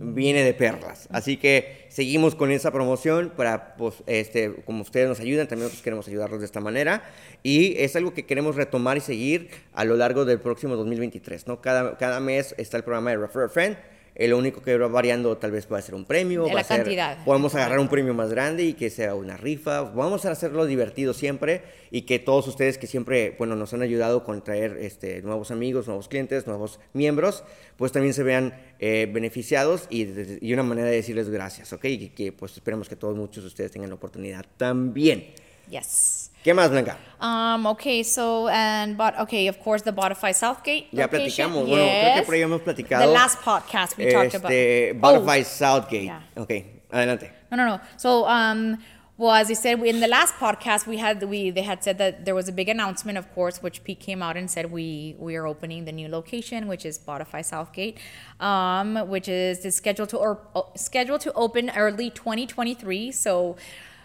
viene 0.00 0.44
de 0.44 0.54
perlas. 0.54 1.08
Así 1.10 1.36
que 1.36 1.86
seguimos 1.88 2.34
con 2.34 2.50
esa 2.50 2.70
promoción 2.70 3.32
para, 3.36 3.76
pues, 3.76 3.96
este, 4.06 4.54
como 4.64 4.82
ustedes 4.82 5.08
nos 5.08 5.20
ayudan, 5.20 5.48
también 5.48 5.64
nosotros 5.64 5.82
queremos 5.82 6.08
ayudarlos 6.08 6.40
de 6.40 6.46
esta 6.46 6.60
manera. 6.60 7.02
Y 7.42 7.74
es 7.78 7.96
algo 7.96 8.14
que 8.14 8.24
queremos 8.24 8.56
retomar 8.56 8.96
y 8.96 9.00
seguir 9.00 9.50
a 9.74 9.84
lo 9.84 9.96
largo 9.96 10.24
del 10.24 10.40
próximo 10.40 10.76
2023, 10.76 11.46
¿no? 11.46 11.60
Cada, 11.60 11.96
cada 11.98 12.20
mes 12.20 12.54
está 12.58 12.76
el 12.76 12.84
programa 12.84 13.10
de 13.10 13.16
Refer 13.16 13.42
a 13.42 13.48
Friend. 13.48 13.76
Eh, 14.18 14.26
lo 14.26 14.36
único 14.36 14.60
que 14.60 14.76
va 14.76 14.88
variando 14.88 15.36
tal 15.36 15.52
vez 15.52 15.68
va 15.72 15.78
a 15.78 15.82
ser 15.82 15.94
un 15.94 16.04
premio. 16.04 16.42
De 16.42 16.48
va 16.48 16.54
la 16.56 16.60
a 16.62 16.64
ser- 16.64 16.78
cantidad. 16.78 17.24
Podemos 17.24 17.54
agarrar 17.54 17.78
un 17.78 17.88
premio 17.88 18.14
más 18.14 18.30
grande 18.30 18.64
y 18.64 18.74
que 18.74 18.90
sea 18.90 19.14
una 19.14 19.36
rifa. 19.36 19.82
Vamos 19.82 20.24
a 20.24 20.32
hacerlo 20.32 20.66
divertido 20.66 21.14
siempre 21.14 21.62
y 21.92 22.02
que 22.02 22.18
todos 22.18 22.48
ustedes 22.48 22.78
que 22.78 22.88
siempre, 22.88 23.36
bueno, 23.38 23.54
nos 23.54 23.72
han 23.74 23.82
ayudado 23.82 24.24
con 24.24 24.42
traer 24.42 24.76
este, 24.80 25.22
nuevos 25.22 25.52
amigos, 25.52 25.86
nuevos 25.86 26.08
clientes, 26.08 26.48
nuevos 26.48 26.80
miembros, 26.94 27.44
pues 27.76 27.92
también 27.92 28.12
se 28.12 28.24
vean 28.24 28.60
eh, 28.80 29.08
beneficiados 29.10 29.86
y, 29.88 30.52
una 30.52 30.64
manera 30.64 30.88
de 30.88 30.96
decirles 30.96 31.28
gracias, 31.28 31.72
¿ok? 31.72 31.84
Y 31.84 32.08
que 32.08 32.32
pues 32.32 32.54
esperemos 32.54 32.88
que 32.88 32.96
todos 32.96 33.16
muchos 33.16 33.44
de 33.44 33.48
ustedes 33.48 33.70
tengan 33.70 33.90
la 33.90 33.94
oportunidad 33.94 34.44
también. 34.56 35.28
Yes. 35.70 36.30
¿Qué 36.42 36.54
más, 36.54 36.70
Blanca? 36.70 36.96
Um, 37.20 37.66
okay, 37.66 38.02
so 38.02 38.48
and 38.48 38.96
but 38.96 39.18
okay, 39.18 39.48
of 39.48 39.58
course 39.60 39.82
the 39.82 39.92
Botify 39.92 40.32
Southgate. 40.32 40.86
Ya 40.92 41.02
location. 41.02 41.50
platicamos, 41.50 41.68
bueno, 41.68 41.84
creo 41.84 42.14
que 42.14 42.22
por 42.22 42.34
ahí 42.34 42.42
hemos 42.42 42.60
platicado. 42.62 43.00
The 43.04 43.12
last 43.12 43.40
podcast 43.40 43.98
we 43.98 44.10
talked 44.10 44.34
about. 44.34 44.50
Este, 44.52 44.98
Oh, 45.02 45.42
Southgate. 45.42 46.04
Yeah. 46.04 46.20
Ok, 46.36 46.50
adelante. 46.90 47.32
No, 47.50 47.56
no, 47.56 47.66
no. 47.66 47.80
So, 47.96 48.24
um, 48.26 48.78
well, 49.18 49.32
as 49.32 49.50
I 49.50 49.54
said 49.54 49.82
in 49.82 49.98
the 49.98 50.06
last 50.06 50.36
podcast, 50.36 50.86
we 50.86 50.96
had 50.98 51.22
we 51.24 51.50
they 51.50 51.62
had 51.62 51.82
said 51.82 51.98
that 51.98 52.24
there 52.24 52.36
was 52.36 52.48
a 52.48 52.52
big 52.52 52.68
announcement, 52.68 53.18
of 53.18 53.34
course, 53.34 53.60
which 53.60 53.82
Pete 53.82 53.98
came 53.98 54.22
out 54.22 54.36
and 54.36 54.48
said 54.48 54.70
we 54.70 55.16
we 55.18 55.34
are 55.34 55.44
opening 55.46 55.86
the 55.86 55.92
new 55.92 56.08
location, 56.08 56.68
which 56.68 56.86
is 56.86 57.00
Spotify 57.00 57.44
Southgate, 57.44 57.98
um, 58.38 58.94
which 59.08 59.28
is, 59.28 59.64
is 59.64 59.74
scheduled 59.74 60.10
to 60.10 60.18
or 60.18 60.38
scheduled 60.76 61.20
to 61.22 61.32
open 61.32 61.70
early 61.76 62.10
2023. 62.10 63.10
So. 63.10 63.56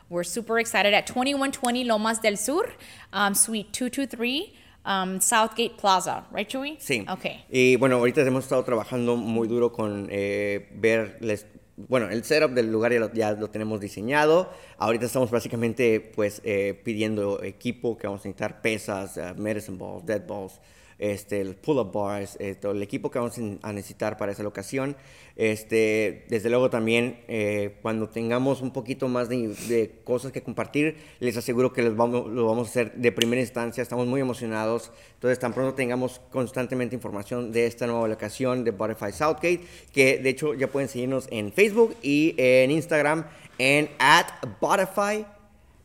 We're 0.09 0.23
super 0.23 0.59
excited 0.59 0.93
at 0.93 1.05
2120 1.07 1.85
Lomas 1.85 2.21
del 2.21 2.37
Sur, 2.37 2.65
um, 3.13 3.33
Suite 3.33 3.71
223, 3.71 4.53
um, 4.85 5.19
Southgate 5.19 5.77
Plaza, 5.77 6.25
right, 6.31 6.47
Chewy? 6.47 6.77
Sí. 6.79 7.05
Okay. 7.09 7.43
Y 7.49 7.77
bueno, 7.77 7.95
ahorita 7.97 8.21
hemos 8.21 8.43
estado 8.43 8.63
trabajando 8.63 9.15
muy 9.15 9.47
duro 9.47 9.71
con 9.71 10.07
eh, 10.11 10.69
ver, 10.75 11.17
les- 11.21 11.47
bueno, 11.75 12.09
el 12.11 12.23
setup 12.23 12.51
del 12.51 12.71
lugar 12.71 12.91
ya 12.93 12.99
lo, 12.99 13.11
ya 13.13 13.31
lo 13.31 13.49
tenemos 13.49 13.79
diseñado. 13.79 14.51
Ahorita 14.77 15.05
estamos 15.07 15.31
básicamente 15.31 15.99
pues 16.15 16.41
eh, 16.43 16.79
pidiendo 16.83 17.41
equipo 17.41 17.97
que 17.97 18.05
vamos 18.05 18.21
a 18.23 18.27
necesitar, 18.27 18.61
pesas, 18.61 19.17
eh, 19.17 19.33
medicine 19.35 19.77
balls, 19.79 20.05
dead 20.05 20.21
balls, 20.27 20.59
este, 20.99 21.41
el 21.41 21.55
pull-up 21.55 21.91
bars, 21.91 22.37
todo 22.61 22.71
el 22.71 22.81
equipo 22.81 23.11
que 23.11 23.19
vamos 23.19 23.37
a 23.61 23.73
necesitar 23.73 24.17
para 24.17 24.31
esa 24.31 24.43
locación. 24.43 24.95
Este, 25.35 26.25
desde 26.29 26.51
luego 26.51 26.69
también 26.69 27.23
eh, 27.27 27.77
cuando 27.81 28.07
tengamos 28.07 28.61
un 28.61 28.71
poquito 28.71 29.07
más 29.07 29.29
de, 29.29 29.47
de 29.67 29.91
cosas 30.03 30.31
que 30.31 30.43
compartir, 30.43 30.95
les 31.19 31.35
aseguro 31.35 31.73
que 31.73 31.81
les 31.81 31.95
vamos, 31.95 32.27
lo 32.27 32.45
vamos 32.45 32.67
a 32.67 32.69
hacer 32.69 32.93
de 32.93 33.11
primera 33.11 33.41
instancia. 33.41 33.81
Estamos 33.81 34.05
muy 34.05 34.21
emocionados. 34.21 34.91
Entonces, 35.15 35.39
tan 35.39 35.53
pronto 35.53 35.73
tengamos 35.73 36.21
constantemente 36.31 36.95
información 36.95 37.51
de 37.51 37.65
esta 37.65 37.87
nueva 37.87 38.07
locación 38.07 38.63
de 38.63 38.71
Butterfly 38.71 39.11
Southgate, 39.11 39.61
que 39.91 40.19
de 40.19 40.29
hecho 40.29 40.53
ya 40.53 40.67
pueden 40.67 40.87
seguirnos 40.87 41.27
en 41.31 41.51
Facebook 41.51 41.95
y 42.01 42.35
en 42.37 42.69
Instagram 42.71 43.25
en 43.57 43.89
at 43.99 44.27
Butterfly 44.59 45.25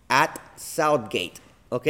at 0.09 0.31
Southgate, 0.57 1.35
¿ok? 1.69 1.87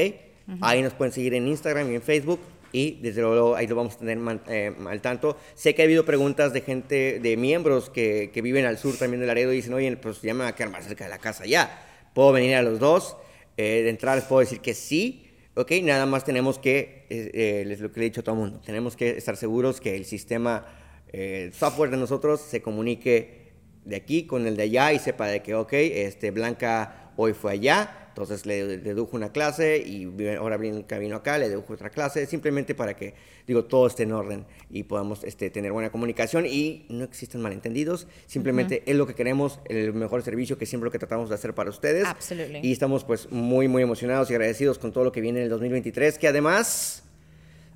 Ahí 0.61 0.83
nos 0.83 0.95
pueden 0.95 1.13
seguir 1.13 1.35
en 1.35 1.47
Instagram 1.47 1.93
y 1.93 1.97
en 1.97 2.03
Facebook 2.03 2.41
y 2.73 3.01
desde 3.01 3.23
luego 3.23 3.57
ahí 3.57 3.67
lo 3.67 3.77
vamos 3.77 3.95
a 3.95 3.99
tener 3.99 4.19
eh, 4.49 4.75
al 4.87 5.01
tanto. 5.01 5.37
Sé 5.55 5.75
que 5.75 5.83
ha 5.83 5.85
habido 5.85 6.05
preguntas 6.05 6.53
de 6.53 6.61
gente, 6.61 7.21
de 7.21 7.37
miembros 7.37 7.91
que, 7.91 8.31
que 8.33 8.43
viven 8.43 8.65
al 8.65 8.79
sur 8.79 8.97
también 8.97 9.21
de 9.21 9.27
Laredo 9.27 9.53
y 9.53 9.57
dicen, 9.57 9.75
oye, 9.75 9.97
pues 9.97 10.21
ya 10.23 10.35
me 10.35 10.45
va 10.45 10.49
a 10.49 10.55
quedar 10.55 10.71
más 10.71 10.85
cerca 10.85 11.05
de 11.05 11.11
la 11.11 11.19
casa 11.19 11.47
ya. 11.47 11.85
¿Puedo 12.15 12.33
venir 12.33 12.55
a 12.57 12.63
los 12.63 12.79
dos? 12.79 13.17
Eh, 13.61 13.83
de 13.83 13.91
entrada 13.91 14.15
les 14.15 14.25
puedo 14.25 14.39
decir 14.39 14.61
que 14.61 14.73
sí, 14.73 15.27
¿ok? 15.57 15.73
Nada 15.83 16.07
más 16.07 16.25
tenemos 16.25 16.61
que, 16.61 17.07
eh, 17.11 17.65
es 17.69 17.81
lo 17.81 17.91
que 17.91 17.99
le 17.99 18.07
he 18.07 18.09
dicho 18.11 18.21
a 18.21 18.25
todo 18.25 18.37
el 18.37 18.41
mundo, 18.41 18.61
tenemos 18.65 18.95
que 18.95 19.17
estar 19.17 19.37
seguros 19.37 19.81
que 19.81 19.97
el 19.97 20.05
sistema, 20.05 20.65
eh, 21.13 21.43
el 21.47 21.53
software 21.53 21.91
de 21.91 21.97
nosotros 21.97 22.41
se 22.41 22.63
comunique 22.63 23.51
de 23.85 23.97
aquí 23.97 24.29
con 24.29 24.47
el 24.47 24.57
de 24.57 24.63
allá 24.63 24.93
y 24.93 25.01
sepa 25.01 25.27
de 25.27 25.43
que, 25.43 25.57
ok, 25.57 25.73
este, 25.73 26.31
Blanca 26.31 27.13
hoy 27.17 27.33
fue 27.33 27.51
allá, 27.51 28.08
entonces 28.19 28.47
le 28.47 28.79
dedujo 28.79 29.17
una 29.17 29.31
clase 29.31 29.79
y 29.79 30.27
ahora 30.37 30.57
Blanca 30.57 30.99
vino 30.99 31.15
acá, 31.15 31.39
le 31.39 31.49
dedujo 31.49 31.75
otra 31.75 31.91
clase, 31.91 32.27
simplemente 32.27 32.75
para 32.75 32.97
que, 32.97 33.15
digo, 33.47 33.65
todo 33.65 33.87
esté 33.87 34.03
en 34.03 34.13
orden 34.13 34.45
y 34.71 34.83
podamos 34.83 35.23
este, 35.23 35.51
tener 35.51 35.71
buena 35.71 35.93
comunicación 35.93 36.45
y 36.45 36.85
no 36.89 37.05
existen 37.05 37.41
malentendidos, 37.41 38.09
simplemente 38.27 38.83
es 38.87 38.97
lo 38.97 39.07
que 39.07 39.15
queremos, 39.15 39.61
el 39.67 39.93
mejor 39.93 40.23
servicio 40.23 40.59
que 40.59 40.67
siempre 40.67 40.87
lo 40.87 40.91
que 40.91 40.99
tratamos 40.99 41.29
de 41.29 41.37
hacer 41.37 41.55
para 41.55 41.71
ustedes. 41.71 42.07
Absolutely. 42.07 42.61
Y 42.63 42.73
estamos 42.73 43.05
pues 43.05 43.31
muy, 43.31 43.69
muy 43.69 43.83
emocionados 43.83 44.29
y 44.31 44.35
agradecidos 44.35 44.79
con 44.79 44.93
todo 44.93 45.05
lo 45.05 45.13
que 45.13 45.21
viene 45.21 45.39
en 45.39 45.45
el 45.45 45.51
2023, 45.51 46.19
que 46.19 46.27
además... 46.29 47.05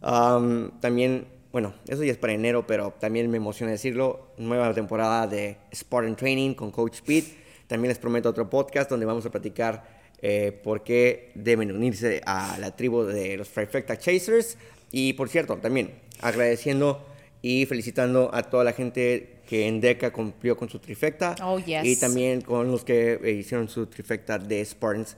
Um, 0.03 0.81
también, 0.81 1.29
bueno, 1.53 1.75
eso 1.87 2.03
ya 2.03 2.11
es 2.11 2.19
para 2.19 2.33
enero, 2.33 2.67
pero 2.67 2.93
también 2.99 3.31
me 3.31 3.37
emociona 3.37 3.71
decirlo, 3.71 4.33
nueva 4.37 4.75
temporada 4.75 5.29
de 5.29 5.59
Spartan 5.73 6.17
Training 6.17 6.55
con 6.55 6.73
Coach 6.73 6.95
Speed. 6.95 7.25
También 7.69 7.91
les 7.91 7.99
prometo 7.99 8.29
otro 8.29 8.51
podcast 8.51 8.91
donde 8.91 9.07
vamos 9.07 9.25
a 9.27 9.31
platicar 9.31 10.02
eh, 10.23 10.53
por 10.63 10.85
qué 10.85 11.33
deben 11.35 11.73
unirse 11.73 12.23
a 12.25 12.57
la 12.59 12.75
tribu 12.77 13.03
de 13.03 13.37
los 13.37 13.49
Trifecta 13.49 13.99
Chasers. 13.99 14.57
Y 14.93 15.15
por 15.15 15.29
cierto, 15.29 15.57
también 15.57 15.91
agradeciendo 16.21 17.05
y 17.43 17.67
felicitando 17.67 18.31
a 18.33 18.45
toda 18.45 18.63
la 18.63 18.73
gente 18.73 19.41
que 19.49 19.67
en 19.67 19.81
DECA 19.81 20.13
cumplió 20.13 20.57
con 20.57 20.71
su 20.71 20.79
trifecta. 20.79 21.35
Oh, 21.43 21.59
yes. 21.59 21.85
Y 21.85 21.99
también 21.99 22.41
con 22.41 22.71
los 22.71 22.85
que 22.85 23.21
eh, 23.23 23.33
hicieron 23.33 23.69
su 23.69 23.87
trifecta 23.87 24.39
de 24.39 24.65
Spartans. 24.65 25.17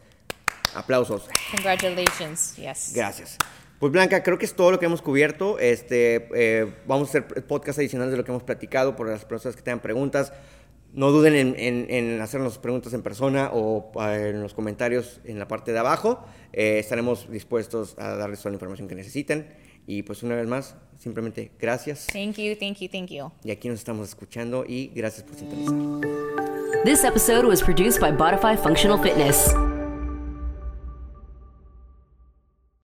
Aplausos. 0.75 1.29
Congratulations. 1.53 2.57
Yes. 2.57 2.93
Gracias. 2.95 3.39
Pues 3.79 3.93
Blanca, 3.93 4.23
creo 4.23 4.39
que 4.39 4.47
es 4.47 4.55
todo 4.55 4.71
lo 4.71 4.79
que 4.79 4.87
hemos 4.87 5.03
cubierto. 5.03 5.59
Este, 5.59 6.29
eh, 6.35 6.73
vamos 6.87 7.09
a 7.09 7.11
hacer 7.11 7.47
podcast 7.47 7.79
adicionales 7.79 8.13
de 8.13 8.17
lo 8.17 8.25
que 8.25 8.31
hemos 8.31 8.43
platicado 8.43 8.97
por 8.97 9.09
las 9.09 9.25
personas 9.25 9.57
que 9.57 9.63
tengan 9.63 9.81
preguntas. 9.81 10.33
No 10.95 11.11
duden 11.11 11.35
en, 11.35 11.55
en- 11.59 11.87
en 11.91 12.21
hacernos 12.21 12.57
preguntas 12.59 12.93
en 12.95 13.03
persona 13.03 13.51
o 13.53 13.91
eh, 14.01 14.31
en 14.31 14.41
los 14.43 14.55
comentarios 14.55 15.21
en 15.25 15.39
la 15.39 15.47
parte 15.49 15.73
de 15.73 15.79
abajo. 15.81 16.25
Eh, 16.53 16.79
estaremos 16.79 17.31
dispuestos 17.31 17.95
a 17.99 18.15
darles 18.17 18.39
toda 18.39 18.51
la 18.53 18.55
información 18.57 18.89
que 18.89 18.95
necesiten. 18.95 19.49
Y 19.87 20.03
pues 20.03 20.23
una 20.23 20.35
vez 20.37 20.47
más, 20.47 20.77
simplemente 20.97 21.51
gracias. 21.59 22.07
Thank 22.07 22.37
you, 22.37 22.55
thank 22.59 22.79
you, 22.79 22.89
thank 22.89 23.09
you. 23.11 23.31
Y 23.45 23.51
aquí 23.51 23.69
nos 23.69 23.81
estamos 23.81 24.09
escuchando 24.09 24.65
y 24.67 24.87
gracias 24.95 25.25
por 25.25 25.35
sintonizar. 25.37 25.75
This 26.85 27.05
episode 27.05 27.45
was 27.47 27.61
produced 27.63 28.01
by 28.01 28.13
Bodify 28.13 28.57
Functional 28.57 28.99
Fitness. 29.03 29.53